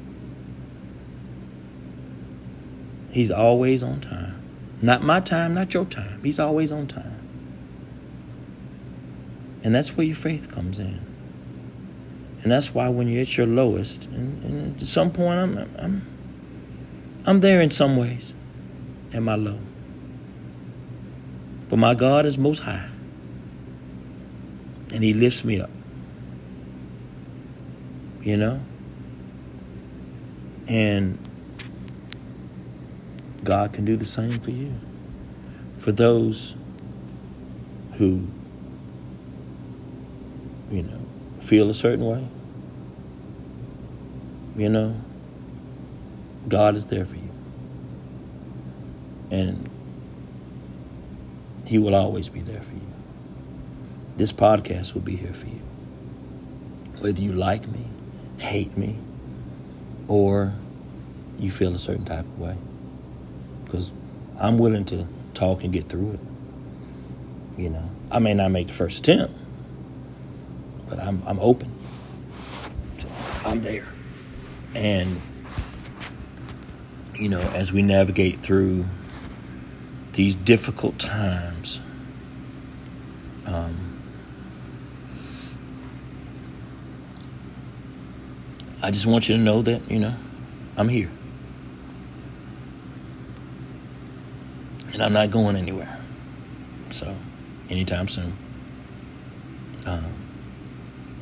He's 3.11 3.31
always 3.31 3.83
on 3.83 4.01
time. 4.01 4.41
Not 4.81 5.03
my 5.03 5.19
time, 5.19 5.53
not 5.53 5.73
your 5.73 5.85
time. 5.85 6.23
He's 6.23 6.39
always 6.39 6.71
on 6.71 6.87
time. 6.87 7.19
And 9.63 9.75
that's 9.75 9.95
where 9.95 10.05
your 10.05 10.15
faith 10.15 10.49
comes 10.51 10.79
in. 10.79 11.10
And 12.43 12.51
that's 12.51 12.73
why 12.73 12.89
when 12.89 13.07
you're 13.07 13.21
at 13.21 13.37
your 13.37 13.47
lowest, 13.47 14.05
and, 14.09 14.43
and 14.43 14.75
at 14.75 14.81
some 14.81 15.11
point 15.11 15.39
I'm, 15.39 15.57
I'm, 15.77 16.07
I'm 17.25 17.39
there 17.39 17.61
in 17.61 17.69
some 17.69 17.95
ways, 17.97 18.33
at 19.13 19.21
my 19.21 19.35
low. 19.35 19.59
But 21.69 21.77
my 21.77 21.93
God 21.93 22.25
is 22.25 22.37
most 22.37 22.63
high, 22.63 22.89
and 24.91 25.03
He 25.03 25.13
lifts 25.13 25.45
me 25.45 25.61
up. 25.61 25.69
You 28.21 28.37
know, 28.37 28.61
and 30.67 31.17
God 33.43 33.73
can 33.73 33.85
do 33.85 33.95
the 33.95 34.05
same 34.05 34.33
for 34.33 34.51
you. 34.51 34.79
For 35.77 35.91
those 35.91 36.55
who, 37.93 38.27
you 40.69 40.83
know, 40.83 41.05
feel 41.41 41.69
a 41.69 41.73
certain 41.73 42.05
way, 42.05 42.27
you 44.55 44.69
know, 44.69 44.95
God 46.47 46.75
is 46.75 46.85
there 46.85 47.05
for 47.05 47.15
you. 47.15 47.31
And 49.29 49.69
He 51.65 51.77
will 51.77 51.95
always 51.95 52.29
be 52.29 52.41
there 52.41 52.61
for 52.61 52.73
you. 52.73 52.81
This 54.17 54.33
podcast 54.33 54.93
will 54.93 55.01
be 55.01 55.15
here 55.15 55.33
for 55.33 55.47
you. 55.47 55.61
Whether 56.99 57.21
you 57.21 57.33
like 57.33 57.67
me, 57.67 57.85
hate 58.37 58.77
me, 58.77 58.97
or 60.07 60.53
you 61.39 61.49
feel 61.49 61.73
a 61.73 61.79
certain 61.79 62.05
type 62.05 62.25
of 62.25 62.39
way 62.39 62.57
because 63.65 63.93
I'm 64.39 64.57
willing 64.57 64.85
to 64.85 65.07
talk 65.33 65.63
and 65.63 65.71
get 65.71 65.87
through 65.87 66.11
it. 66.13 66.19
You 67.57 67.69
know, 67.69 67.89
I 68.11 68.19
may 68.19 68.33
not 68.33 68.51
make 68.51 68.67
the 68.67 68.73
first 68.73 68.99
attempt, 68.99 69.33
I'm 71.01 71.21
I'm 71.25 71.39
open. 71.39 71.71
I'm 73.45 73.61
there, 73.61 73.87
and 74.75 75.19
you 77.15 77.29
know, 77.29 77.41
as 77.53 77.73
we 77.73 77.81
navigate 77.81 78.37
through 78.37 78.85
these 80.13 80.35
difficult 80.35 80.99
times. 80.99 81.79
Um, 83.45 83.75
I 88.83 88.91
just 88.91 89.05
want 89.05 89.29
you 89.29 89.35
to 89.35 89.41
know 89.41 89.61
that, 89.61 89.81
you 89.91 89.99
know, 89.99 90.15
I'm 90.77 90.89
here. 90.89 91.11
and 94.93 95.01
I'm 95.01 95.13
not 95.13 95.31
going 95.31 95.55
anywhere. 95.55 95.97
So, 96.89 97.15
anytime 97.69 98.07
soon. 98.07 98.33
Um, 99.85 100.13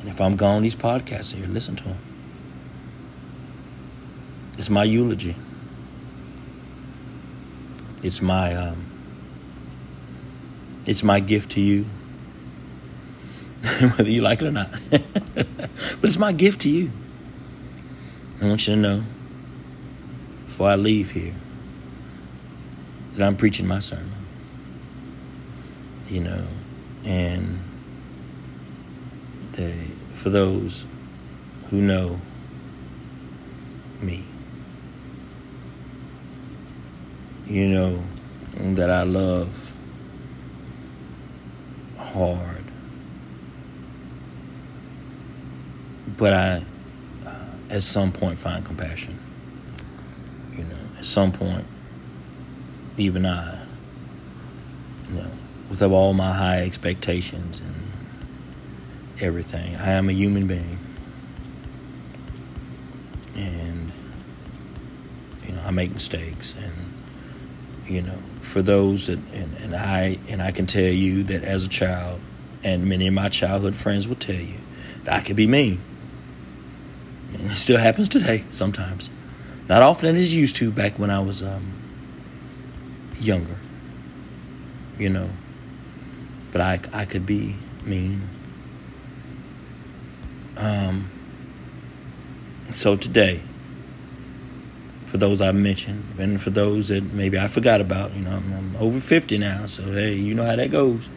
and 0.00 0.09
if 0.20 0.26
I'm 0.26 0.36
gone, 0.36 0.62
these 0.62 0.76
podcasts 0.76 1.34
here, 1.34 1.46
listen 1.48 1.76
to 1.76 1.84
them. 1.84 1.98
It's 4.58 4.68
my 4.68 4.84
eulogy. 4.84 5.34
It's 8.02 8.20
my 8.20 8.54
um, 8.54 8.84
it's 10.84 11.02
my 11.02 11.20
gift 11.20 11.52
to 11.52 11.62
you, 11.62 11.84
whether 13.96 14.10
you 14.10 14.20
like 14.20 14.42
it 14.42 14.48
or 14.48 14.50
not. 14.50 14.70
but 14.90 16.04
it's 16.04 16.18
my 16.18 16.32
gift 16.32 16.60
to 16.62 16.68
you. 16.68 16.90
I 18.42 18.46
want 18.46 18.68
you 18.68 18.74
to 18.74 18.80
know 18.80 19.02
before 20.44 20.68
I 20.68 20.76
leave 20.76 21.12
here 21.12 21.34
that 23.14 23.26
I'm 23.26 23.36
preaching 23.36 23.66
my 23.66 23.78
sermon. 23.78 24.12
You 26.08 26.20
know, 26.24 26.46
and 27.06 27.58
they, 29.52 29.94
for 30.20 30.28
those 30.28 30.84
who 31.70 31.80
know 31.80 32.20
me, 34.02 34.22
you 37.46 37.66
know 37.66 38.02
that 38.74 38.90
I 38.90 39.04
love 39.04 39.74
hard, 41.96 42.64
but 46.18 46.34
I, 46.34 46.62
uh, 47.26 47.46
at 47.70 47.82
some 47.82 48.12
point, 48.12 48.38
find 48.38 48.62
compassion. 48.62 49.18
You 50.52 50.64
know, 50.64 50.76
at 50.98 51.04
some 51.06 51.32
point, 51.32 51.64
even 52.98 53.24
I, 53.24 53.58
you 55.08 55.14
know, 55.14 55.30
with 55.70 55.82
all 55.82 56.12
my 56.12 56.30
high 56.30 56.60
expectations 56.60 57.60
and 57.60 57.89
everything, 59.22 59.76
I 59.76 59.90
am 59.92 60.08
a 60.08 60.12
human 60.12 60.46
being. 60.46 60.78
And, 63.36 63.92
you 65.44 65.52
know, 65.52 65.62
I 65.64 65.70
make 65.70 65.92
mistakes. 65.92 66.54
And, 66.62 66.72
you 67.86 68.02
know, 68.02 68.18
for 68.40 68.62
those 68.62 69.06
that, 69.06 69.18
and, 69.32 69.56
and 69.62 69.74
I, 69.74 70.18
and 70.28 70.42
I 70.42 70.50
can 70.50 70.66
tell 70.66 70.82
you 70.82 71.22
that 71.24 71.44
as 71.44 71.64
a 71.64 71.68
child, 71.68 72.20
and 72.64 72.86
many 72.86 73.06
of 73.06 73.14
my 73.14 73.28
childhood 73.28 73.74
friends 73.74 74.06
will 74.06 74.16
tell 74.16 74.40
you 74.40 74.58
that 75.04 75.14
I 75.14 75.22
could 75.22 75.36
be 75.36 75.46
mean. 75.46 75.80
And 77.32 77.50
it 77.50 77.56
still 77.56 77.78
happens 77.78 78.08
today 78.08 78.44
sometimes. 78.50 79.08
Not 79.68 79.82
often 79.82 80.14
as 80.14 80.32
it 80.32 80.36
used 80.36 80.56
to 80.56 80.72
back 80.72 80.98
when 80.98 81.10
I 81.10 81.20
was 81.20 81.42
um, 81.42 81.72
younger, 83.20 83.56
you 84.98 85.08
know. 85.08 85.30
But 86.50 86.60
I, 86.60 86.80
I 86.92 87.04
could 87.04 87.24
be 87.24 87.54
mean. 87.84 88.28
Um, 90.60 91.10
so 92.68 92.96
today, 92.96 93.40
for 95.06 95.16
those 95.16 95.40
I 95.40 95.52
mentioned, 95.52 96.04
and 96.18 96.40
for 96.40 96.50
those 96.50 96.88
that 96.88 97.12
maybe 97.14 97.38
I 97.38 97.48
forgot 97.48 97.80
about, 97.80 98.14
you 98.14 98.22
know, 98.22 98.30
I'm, 98.30 98.52
I'm 98.52 98.76
over 98.76 99.00
50 99.00 99.38
now, 99.38 99.66
so 99.66 99.82
hey, 99.82 100.14
you 100.14 100.34
know 100.34 100.44
how 100.44 100.56
that 100.56 100.70
goes. 100.70 101.08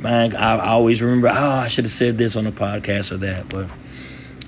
Man, 0.00 0.36
I, 0.36 0.58
always 0.68 1.02
remember, 1.02 1.28
oh, 1.28 1.32
I 1.32 1.68
should 1.68 1.84
have 1.84 1.92
said 1.92 2.18
this 2.18 2.36
on 2.36 2.44
the 2.44 2.52
podcast 2.52 3.10
or 3.10 3.16
that, 3.16 3.48
but 3.48 3.66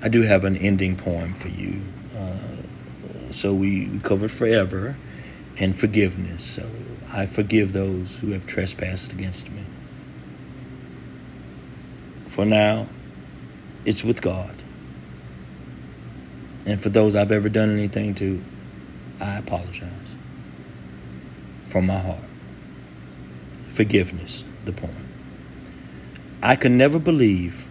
I 0.03 0.07
do 0.07 0.21
have 0.21 0.45
an 0.45 0.55
ending 0.55 0.95
poem 0.95 1.33
for 1.33 1.49
you. 1.49 1.81
Uh, 2.15 3.31
so 3.31 3.53
we, 3.53 3.87
we 3.87 3.99
covered 3.99 4.31
forever 4.31 4.97
and 5.59 5.75
forgiveness. 5.75 6.43
So 6.43 6.69
I 7.13 7.25
forgive 7.25 7.73
those 7.73 8.19
who 8.19 8.31
have 8.31 8.45
trespassed 8.45 9.11
against 9.11 9.51
me. 9.51 9.63
For 12.27 12.45
now, 12.45 12.87
it's 13.85 14.03
with 14.03 14.21
God. 14.21 14.55
And 16.65 16.81
for 16.81 16.89
those 16.89 17.15
I've 17.15 17.31
ever 17.31 17.49
done 17.49 17.71
anything 17.71 18.13
to, 18.15 18.43
I 19.19 19.37
apologize 19.37 20.15
from 21.65 21.87
my 21.87 21.97
heart. 21.97 22.23
Forgiveness, 23.69 24.43
the 24.65 24.73
poem. 24.73 25.07
I 26.43 26.55
could 26.55 26.71
never 26.71 26.99
believe 26.99 27.67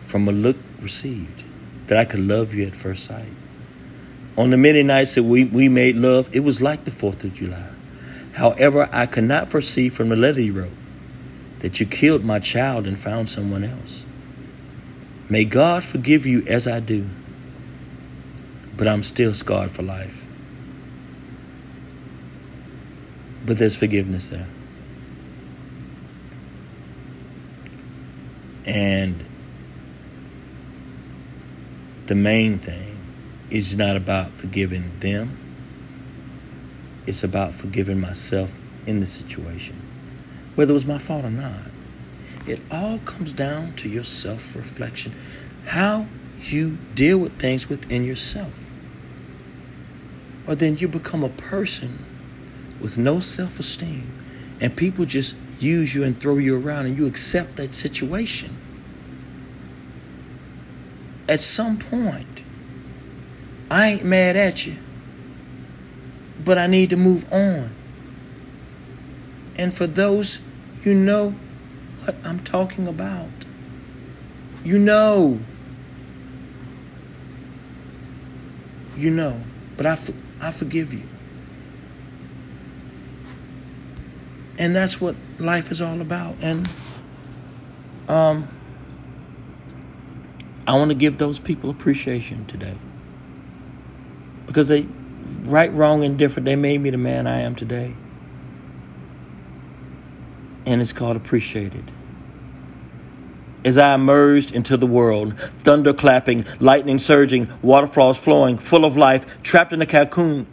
from 0.00 0.28
a 0.28 0.32
look 0.32 0.56
received 0.80 1.44
that 1.86 1.98
I 1.98 2.04
could 2.04 2.20
love 2.20 2.54
you 2.54 2.66
at 2.66 2.74
first 2.74 3.04
sight. 3.04 3.32
On 4.36 4.50
the 4.50 4.56
many 4.56 4.82
nights 4.82 5.14
that 5.16 5.24
we, 5.24 5.44
we 5.44 5.68
made 5.68 5.96
love, 5.96 6.28
it 6.32 6.40
was 6.40 6.62
like 6.62 6.84
the 6.84 6.90
4th 6.90 7.24
of 7.24 7.34
July. 7.34 7.70
However, 8.34 8.88
I 8.92 9.06
could 9.06 9.24
not 9.24 9.48
foresee 9.48 9.88
from 9.88 10.10
the 10.10 10.16
letter 10.16 10.40
you 10.40 10.52
wrote 10.52 10.72
that 11.60 11.80
you 11.80 11.86
killed 11.86 12.24
my 12.24 12.38
child 12.38 12.86
and 12.86 12.98
found 12.98 13.28
someone 13.28 13.64
else. 13.64 14.04
May 15.30 15.44
God 15.44 15.84
forgive 15.84 16.24
you 16.24 16.42
as 16.46 16.66
I 16.66 16.80
do, 16.80 17.06
but 18.76 18.88
I'm 18.88 19.02
still 19.02 19.34
scarred 19.34 19.70
for 19.70 19.82
life. 19.82 20.26
But 23.44 23.58
there's 23.58 23.76
forgiveness 23.76 24.28
there. 24.28 24.48
And 28.66 29.24
the 32.06 32.14
main 32.14 32.58
thing 32.58 32.96
is 33.50 33.76
not 33.76 33.96
about 33.96 34.30
forgiving 34.30 34.98
them, 35.00 35.38
it's 37.06 37.22
about 37.22 37.54
forgiving 37.54 38.00
myself 38.00 38.60
in 38.86 39.00
the 39.00 39.06
situation, 39.06 39.76
whether 40.54 40.70
it 40.70 40.74
was 40.74 40.86
my 40.86 40.98
fault 40.98 41.24
or 41.24 41.30
not. 41.30 41.70
It 42.48 42.60
all 42.70 42.98
comes 43.00 43.34
down 43.34 43.74
to 43.74 43.90
your 43.90 44.04
self 44.04 44.56
reflection. 44.56 45.14
How 45.66 46.06
you 46.40 46.78
deal 46.94 47.18
with 47.18 47.34
things 47.34 47.68
within 47.68 48.04
yourself. 48.04 48.70
Or 50.46 50.54
then 50.54 50.78
you 50.78 50.88
become 50.88 51.22
a 51.22 51.28
person 51.28 52.06
with 52.80 52.96
no 52.96 53.20
self 53.20 53.60
esteem 53.60 54.10
and 54.62 54.74
people 54.74 55.04
just 55.04 55.36
use 55.60 55.94
you 55.94 56.04
and 56.04 56.16
throw 56.16 56.38
you 56.38 56.58
around 56.58 56.86
and 56.86 56.96
you 56.96 57.06
accept 57.06 57.56
that 57.56 57.74
situation. 57.74 58.56
At 61.28 61.42
some 61.42 61.76
point, 61.76 62.44
I 63.70 63.88
ain't 63.88 64.04
mad 64.04 64.36
at 64.36 64.66
you, 64.66 64.76
but 66.42 66.56
I 66.56 66.66
need 66.66 66.88
to 66.90 66.96
move 66.96 67.30
on. 67.30 67.74
And 69.56 69.74
for 69.74 69.86
those, 69.86 70.38
you 70.82 70.94
know 70.94 71.34
what 72.00 72.16
I'm 72.24 72.40
talking 72.40 72.88
about. 72.88 73.28
You 74.64 74.78
know. 74.78 75.40
You 78.96 79.10
know. 79.10 79.40
But 79.76 79.86
I, 79.86 79.96
I 80.42 80.50
forgive 80.50 80.92
you. 80.92 81.08
And 84.58 84.74
that's 84.74 85.00
what 85.00 85.14
life 85.38 85.70
is 85.70 85.80
all 85.80 86.00
about. 86.00 86.34
And 86.42 86.68
um, 88.08 88.48
I 90.66 90.74
want 90.74 90.90
to 90.90 90.96
give 90.96 91.18
those 91.18 91.38
people 91.38 91.70
appreciation 91.70 92.44
today. 92.46 92.76
Because 94.46 94.68
they, 94.68 94.86
right, 95.44 95.72
wrong, 95.72 96.02
and 96.04 96.18
different, 96.18 96.46
they 96.46 96.56
made 96.56 96.80
me 96.80 96.90
the 96.90 96.98
man 96.98 97.26
I 97.26 97.40
am 97.40 97.54
today. 97.54 97.94
And 100.68 100.82
it's 100.82 100.92
called 100.92 101.16
appreciated. 101.16 101.90
As 103.64 103.78
I 103.78 103.94
emerged 103.94 104.52
into 104.52 104.76
the 104.76 104.86
world, 104.86 105.32
thunder 105.60 105.94
clapping, 105.94 106.44
lightning 106.60 106.98
surging, 106.98 107.48
waterfalls 107.62 108.18
flowing, 108.18 108.58
full 108.58 108.84
of 108.84 108.94
life, 108.94 109.24
trapped 109.42 109.72
in 109.72 109.80
a 109.80 109.86
cocoon, 109.86 110.46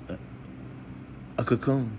a 1.38 1.44
cocoon. 1.44 1.98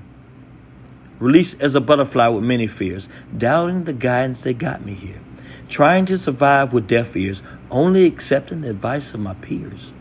Released 1.19 1.61
as 1.61 1.75
a 1.75 1.81
butterfly 1.81 2.29
with 2.29 2.43
many 2.43 2.67
fears, 2.67 3.11
doubting 3.37 3.85
the 3.85 3.93
guidance 3.93 4.41
that 4.41 4.57
got 4.57 4.83
me 4.83 4.95
here, 4.95 5.21
trying 5.69 6.07
to 6.07 6.17
survive 6.17 6.73
with 6.73 6.89
deaf 6.89 7.15
ears, 7.17 7.43
only 7.71 8.07
accepting 8.07 8.63
the 8.63 8.71
advice 8.71 9.13
of 9.13 9.21
my 9.21 9.35
peers, 9.35 9.93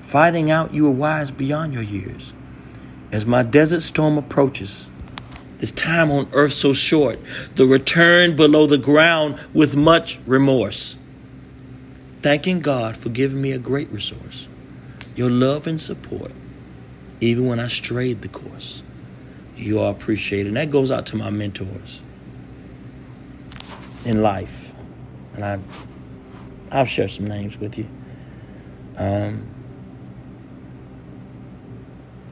finding 0.00 0.50
out 0.50 0.74
you 0.74 0.82
were 0.82 0.90
wise 0.90 1.30
beyond 1.30 1.72
your 1.72 1.82
years. 1.82 2.32
As 3.12 3.24
my 3.24 3.44
desert 3.44 3.82
storm 3.82 4.18
approaches, 4.18 4.90
this 5.60 5.70
time 5.70 6.10
on 6.10 6.28
earth 6.32 6.52
so 6.52 6.72
short, 6.72 7.18
the 7.54 7.66
return 7.66 8.34
below 8.34 8.66
the 8.66 8.78
ground 8.78 9.38
with 9.54 9.76
much 9.76 10.18
remorse. 10.26 10.96
Thanking 12.22 12.60
God 12.60 12.96
for 12.96 13.08
giving 13.08 13.40
me 13.40 13.52
a 13.52 13.58
great 13.58 13.88
resource, 13.90 14.48
your 15.14 15.30
love 15.30 15.66
and 15.66 15.80
support, 15.80 16.32
even 17.20 17.46
when 17.46 17.60
I 17.60 17.68
strayed 17.68 18.22
the 18.22 18.28
course 18.28 18.82
you 19.60 19.78
all 19.78 19.90
appreciate 19.90 20.46
it. 20.46 20.48
And 20.48 20.56
that 20.56 20.70
goes 20.70 20.90
out 20.90 21.06
to 21.06 21.16
my 21.16 21.30
mentors 21.30 22.00
in 24.04 24.22
life. 24.22 24.72
And 25.34 25.44
I, 25.44 25.58
I'll 26.70 26.86
share 26.86 27.08
some 27.08 27.26
names 27.26 27.58
with 27.58 27.78
you. 27.78 27.88
Um, 28.96 29.46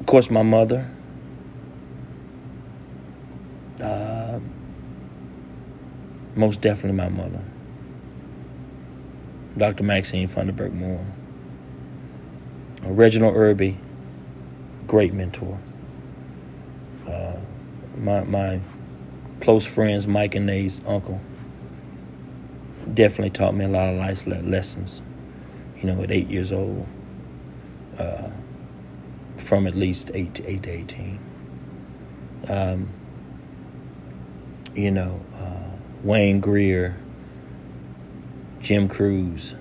of 0.00 0.06
course, 0.06 0.30
my 0.30 0.42
mother. 0.42 0.90
Uh, 3.80 4.40
most 6.34 6.60
definitely 6.60 6.96
my 6.96 7.08
mother. 7.08 7.42
Dr. 9.56 9.82
Maxine 9.82 10.28
Funderburk 10.28 10.72
Moore. 10.72 11.04
Reginald 12.82 13.34
Irby, 13.36 13.76
great 14.86 15.12
mentor 15.12 15.58
my 17.98 18.24
my 18.24 18.60
close 19.40 19.64
friends, 19.64 20.06
Mike 20.06 20.34
and 20.34 20.46
Nate's 20.46 20.80
uncle, 20.86 21.20
definitely 22.92 23.30
taught 23.30 23.54
me 23.54 23.64
a 23.64 23.68
lot 23.68 23.88
of 23.88 23.98
life 23.98 24.26
lessons. 24.26 25.02
You 25.78 25.84
know, 25.84 26.02
at 26.02 26.10
eight 26.10 26.28
years 26.28 26.52
old, 26.52 26.86
uh, 27.98 28.30
from 29.36 29.66
at 29.66 29.76
least 29.76 30.10
eight 30.14 30.34
to 30.34 30.46
eight 30.48 30.62
to 30.64 30.70
eighteen. 30.70 31.20
Um, 32.48 32.88
you 34.78 34.92
know, 34.92 35.20
uh, 35.34 35.76
Wayne 36.04 36.38
Greer, 36.38 36.96
Jim 38.60 38.88
Cruz. 38.88 39.56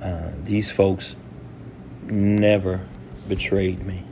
Uh, 0.00 0.30
these 0.44 0.70
folks 0.70 1.14
never 2.04 2.86
betrayed 3.28 3.84
me. 3.84 4.02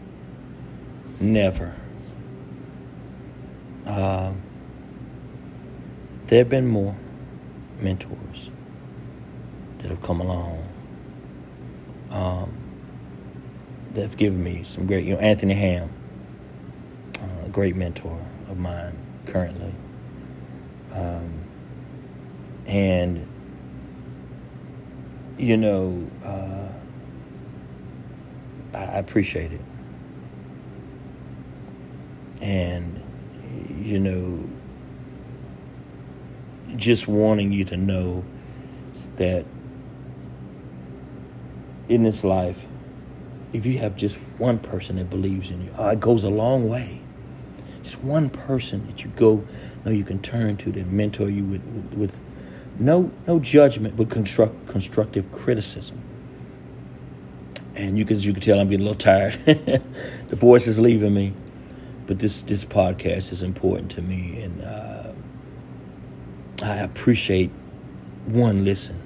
Never. 1.18 1.74
Uh, 3.86 4.32
there 6.26 6.40
have 6.40 6.50
been 6.50 6.66
more 6.66 6.94
mentors 7.80 8.50
that 9.78 9.88
have 9.90 10.02
come 10.02 10.20
along 10.20 10.68
um, 12.10 12.52
that 13.94 14.02
have 14.02 14.16
given 14.18 14.44
me 14.44 14.62
some 14.62 14.86
great, 14.86 15.06
you 15.06 15.14
know, 15.14 15.20
Anthony 15.20 15.54
Ham, 15.54 15.90
uh, 17.18 17.46
a 17.46 17.48
great 17.48 17.76
mentor 17.76 18.26
of 18.50 18.58
mine 18.58 18.96
currently. 19.26 19.74
Um, 20.92 21.44
and, 22.66 23.26
you 25.38 25.56
know, 25.56 26.10
uh, 26.24 26.68
I 28.76 28.98
appreciate 28.98 29.52
it. 29.52 29.60
And 32.40 33.02
you 33.84 33.98
know, 33.98 34.48
just 36.76 37.06
wanting 37.06 37.52
you 37.52 37.64
to 37.66 37.76
know 37.76 38.24
that 39.16 39.44
in 41.88 42.02
this 42.02 42.24
life, 42.24 42.66
if 43.52 43.66
you 43.66 43.78
have 43.78 43.96
just 43.96 44.16
one 44.38 44.58
person 44.58 44.96
that 44.96 45.10
believes 45.10 45.50
in 45.50 45.62
you, 45.62 45.72
uh, 45.72 45.88
it 45.88 46.00
goes 46.00 46.24
a 46.24 46.30
long 46.30 46.68
way. 46.68 47.01
Just 47.82 48.00
one 48.00 48.30
person 48.30 48.86
that 48.86 49.04
you 49.04 49.10
go, 49.16 49.44
know 49.84 49.90
you 49.90 50.04
can 50.04 50.20
turn 50.20 50.56
to 50.58 50.72
to 50.72 50.84
mentor 50.84 51.28
you 51.28 51.44
with, 51.44 51.64
with, 51.64 51.94
with 51.94 52.20
no 52.78 53.10
no 53.26 53.38
judgment, 53.40 53.96
but 53.96 54.08
construct, 54.08 54.68
constructive 54.68 55.30
criticism. 55.32 56.00
And 57.74 57.98
you 57.98 58.04
can 58.04 58.18
you 58.20 58.32
can 58.32 58.42
tell 58.42 58.60
I'm 58.60 58.68
getting 58.68 58.86
a 58.86 58.90
little 58.90 58.98
tired. 58.98 59.34
the 59.44 60.36
voice 60.36 60.66
is 60.66 60.78
leaving 60.78 61.14
me 61.14 61.34
but 62.06 62.18
this 62.18 62.42
this 62.42 62.64
podcast 62.64 63.32
is 63.32 63.42
important 63.42 63.90
to 63.92 64.02
me, 64.02 64.42
and 64.42 64.62
uh, 64.62 65.12
I 66.62 66.76
appreciate 66.78 67.50
one 68.26 68.64
listen. 68.64 69.00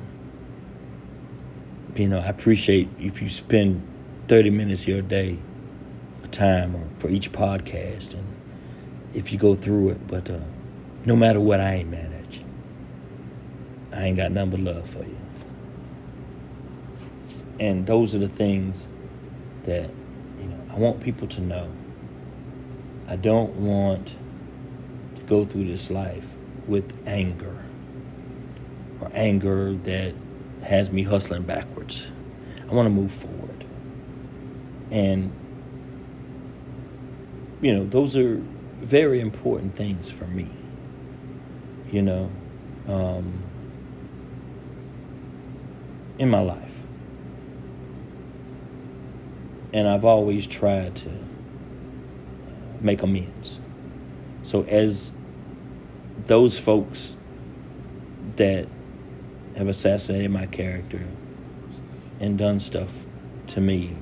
You 1.95 2.09
know, 2.09 2.19
I 2.19 2.27
appreciate 2.27 2.89
if 2.99 3.23
you 3.23 3.29
spend 3.29 3.87
thirty 4.29 4.51
minutes 4.51 4.83
of 4.83 4.89
your 4.89 5.03
day, 5.03 5.39
a 6.25 6.29
time 6.29 6.89
for 6.99 7.09
each 7.09 7.33
podcast, 7.33 8.15
and 8.15 8.36
if 9.15 9.33
you 9.33 9.39
go 9.39 9.55
through 9.55 9.91
it. 9.91 10.07
But 10.07 10.31
uh, 10.31 10.41
no 11.05 11.17
matter 11.17 11.41
what, 11.41 11.61
I 11.61 11.75
ain't 11.75 11.91
mad 11.91 12.13
at 12.13 12.39
you. 12.39 12.45
I 13.93 14.05
ain't 14.05 14.17
got 14.17 14.33
nothing 14.33 14.51
but 14.51 14.61
love 14.61 14.89
for 14.89 15.05
you. 15.05 15.19
And 17.59 17.87
those 17.87 18.15
are 18.15 18.19
the 18.19 18.29
things 18.29 18.87
that 19.65 19.91
you 20.39 20.47
know 20.47 20.61
I 20.71 20.77
want 20.77 21.03
people 21.03 21.27
to 21.29 21.41
know. 21.41 21.71
I 23.09 23.17
don't 23.17 23.55
want 23.57 24.15
to 25.17 25.23
go 25.23 25.45
through 25.45 25.67
this 25.67 25.91
life 25.91 26.27
with 26.67 26.93
anger 27.07 27.65
or 29.01 29.11
anger 29.15 29.75
that 29.75 30.15
has 30.63 30.91
me 30.91 31.03
hustling 31.03 31.43
backwards. 31.43 32.11
I 32.69 32.73
want 32.75 32.87
to 32.87 32.91
move 32.91 33.13
forward. 33.13 33.65
And, 34.91 35.33
you 37.61 37.73
know, 37.73 37.87
those 37.87 38.17
are 38.17 38.43
very 38.79 39.21
important 39.21 39.77
things 39.77 40.11
for 40.11 40.27
me. 40.27 40.51
You 41.91 42.03
know, 42.03 42.31
um, 42.89 43.43
in 46.19 46.31
my 46.31 46.41
life. 46.41 46.73
And 49.73 49.87
I've 49.87 50.05
always 50.05 50.47
tried 50.47 50.97
to 50.97 51.11
make 52.81 53.03
amends. 53.03 53.61
So 54.43 54.63
as 54.65 55.11
those 56.27 56.59
folks 56.59 57.17
that 58.37 58.69
have 59.57 59.69
assassinated 59.69 60.31
my 60.31 60.47
character 60.47 61.07
and 62.21 62.39
done 62.39 62.61
stuff 62.61 63.07
to 63.49 63.61
me, 63.61 63.97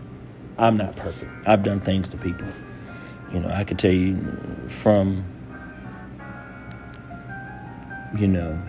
I'm 0.58 0.76
not 0.76 0.96
perfect. 0.96 1.30
I've 1.46 1.62
done 1.62 1.80
things 1.80 2.08
to 2.10 2.16
people. 2.16 2.48
You 3.34 3.40
know, 3.40 3.48
I 3.48 3.64
could 3.64 3.80
tell 3.80 3.90
you 3.90 4.16
from, 4.68 5.24
you 8.16 8.28
know, 8.28 8.62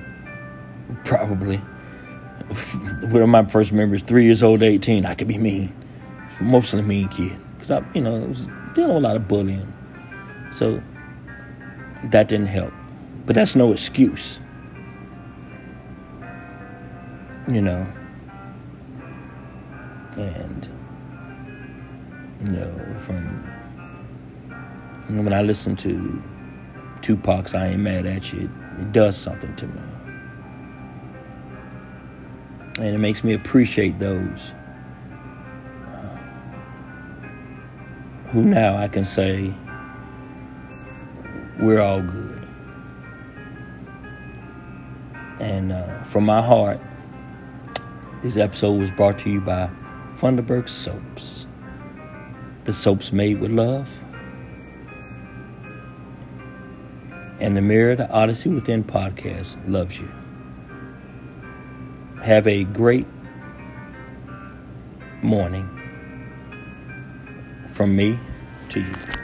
probably 1.03 1.57
one 3.07 3.21
of 3.21 3.29
my 3.29 3.45
first 3.45 3.71
memories, 3.71 4.01
three 4.01 4.25
years 4.25 4.41
old, 4.41 4.63
18, 4.63 5.05
I 5.05 5.13
could 5.13 5.27
be 5.27 5.37
mean. 5.37 5.71
Mostly 6.41 6.81
mean 6.81 7.09
kid. 7.09 7.39
Because 7.53 7.69
I, 7.69 7.85
you 7.93 8.01
know, 8.01 8.21
was 8.21 8.47
dealing 8.73 8.95
with 8.95 9.03
a 9.03 9.07
lot 9.07 9.15
of 9.15 9.27
bullying. 9.27 9.71
So 10.51 10.81
that 12.05 12.27
didn't 12.27 12.47
help. 12.47 12.73
But 13.27 13.35
that's 13.35 13.55
no 13.55 13.71
excuse. 13.71 14.39
You 17.51 17.61
know. 17.61 17.87
And, 20.17 20.67
you 22.41 22.51
know, 22.51 22.99
from 23.01 23.54
when 25.07 25.33
I 25.33 25.41
listen 25.41 25.75
to 25.77 26.21
Tupac's 27.01 27.53
I 27.53 27.67
Ain't 27.67 27.81
Mad 27.81 28.05
at 28.05 28.33
You, 28.33 28.41
it, 28.41 28.81
it 28.81 28.91
does 28.91 29.17
something 29.17 29.55
to 29.55 29.67
me. 29.67 29.81
And 32.77 32.95
it 32.95 32.97
makes 32.97 33.23
me 33.23 33.33
appreciate 33.33 33.99
those 33.99 34.51
who 38.35 38.43
now 38.43 38.75
I 38.75 38.89
can 38.89 39.05
say 39.05 39.55
we're 41.57 41.79
all 41.79 42.01
good. 42.01 42.45
And 45.39 45.71
uh, 45.71 46.03
from 46.03 46.25
my 46.25 46.41
heart, 46.41 46.81
this 48.21 48.35
episode 48.35 48.77
was 48.77 48.91
brought 48.91 49.19
to 49.19 49.29
you 49.29 49.39
by 49.39 49.69
Funderburg 50.17 50.67
Soaps. 50.67 51.47
The 52.65 52.73
soaps 52.73 53.13
made 53.13 53.39
with 53.39 53.51
love. 53.51 53.87
And 57.39 57.57
the 57.57 57.61
Mirror, 57.61 57.95
the 57.95 58.09
Odyssey 58.09 58.49
Within 58.49 58.83
podcast 58.83 59.57
loves 59.67 59.99
you. 59.99 60.09
Have 62.23 62.47
a 62.47 62.63
great 62.63 63.07
morning 65.21 65.69
from 67.69 67.95
me 67.95 68.17
to 68.69 68.79
you. 68.79 69.14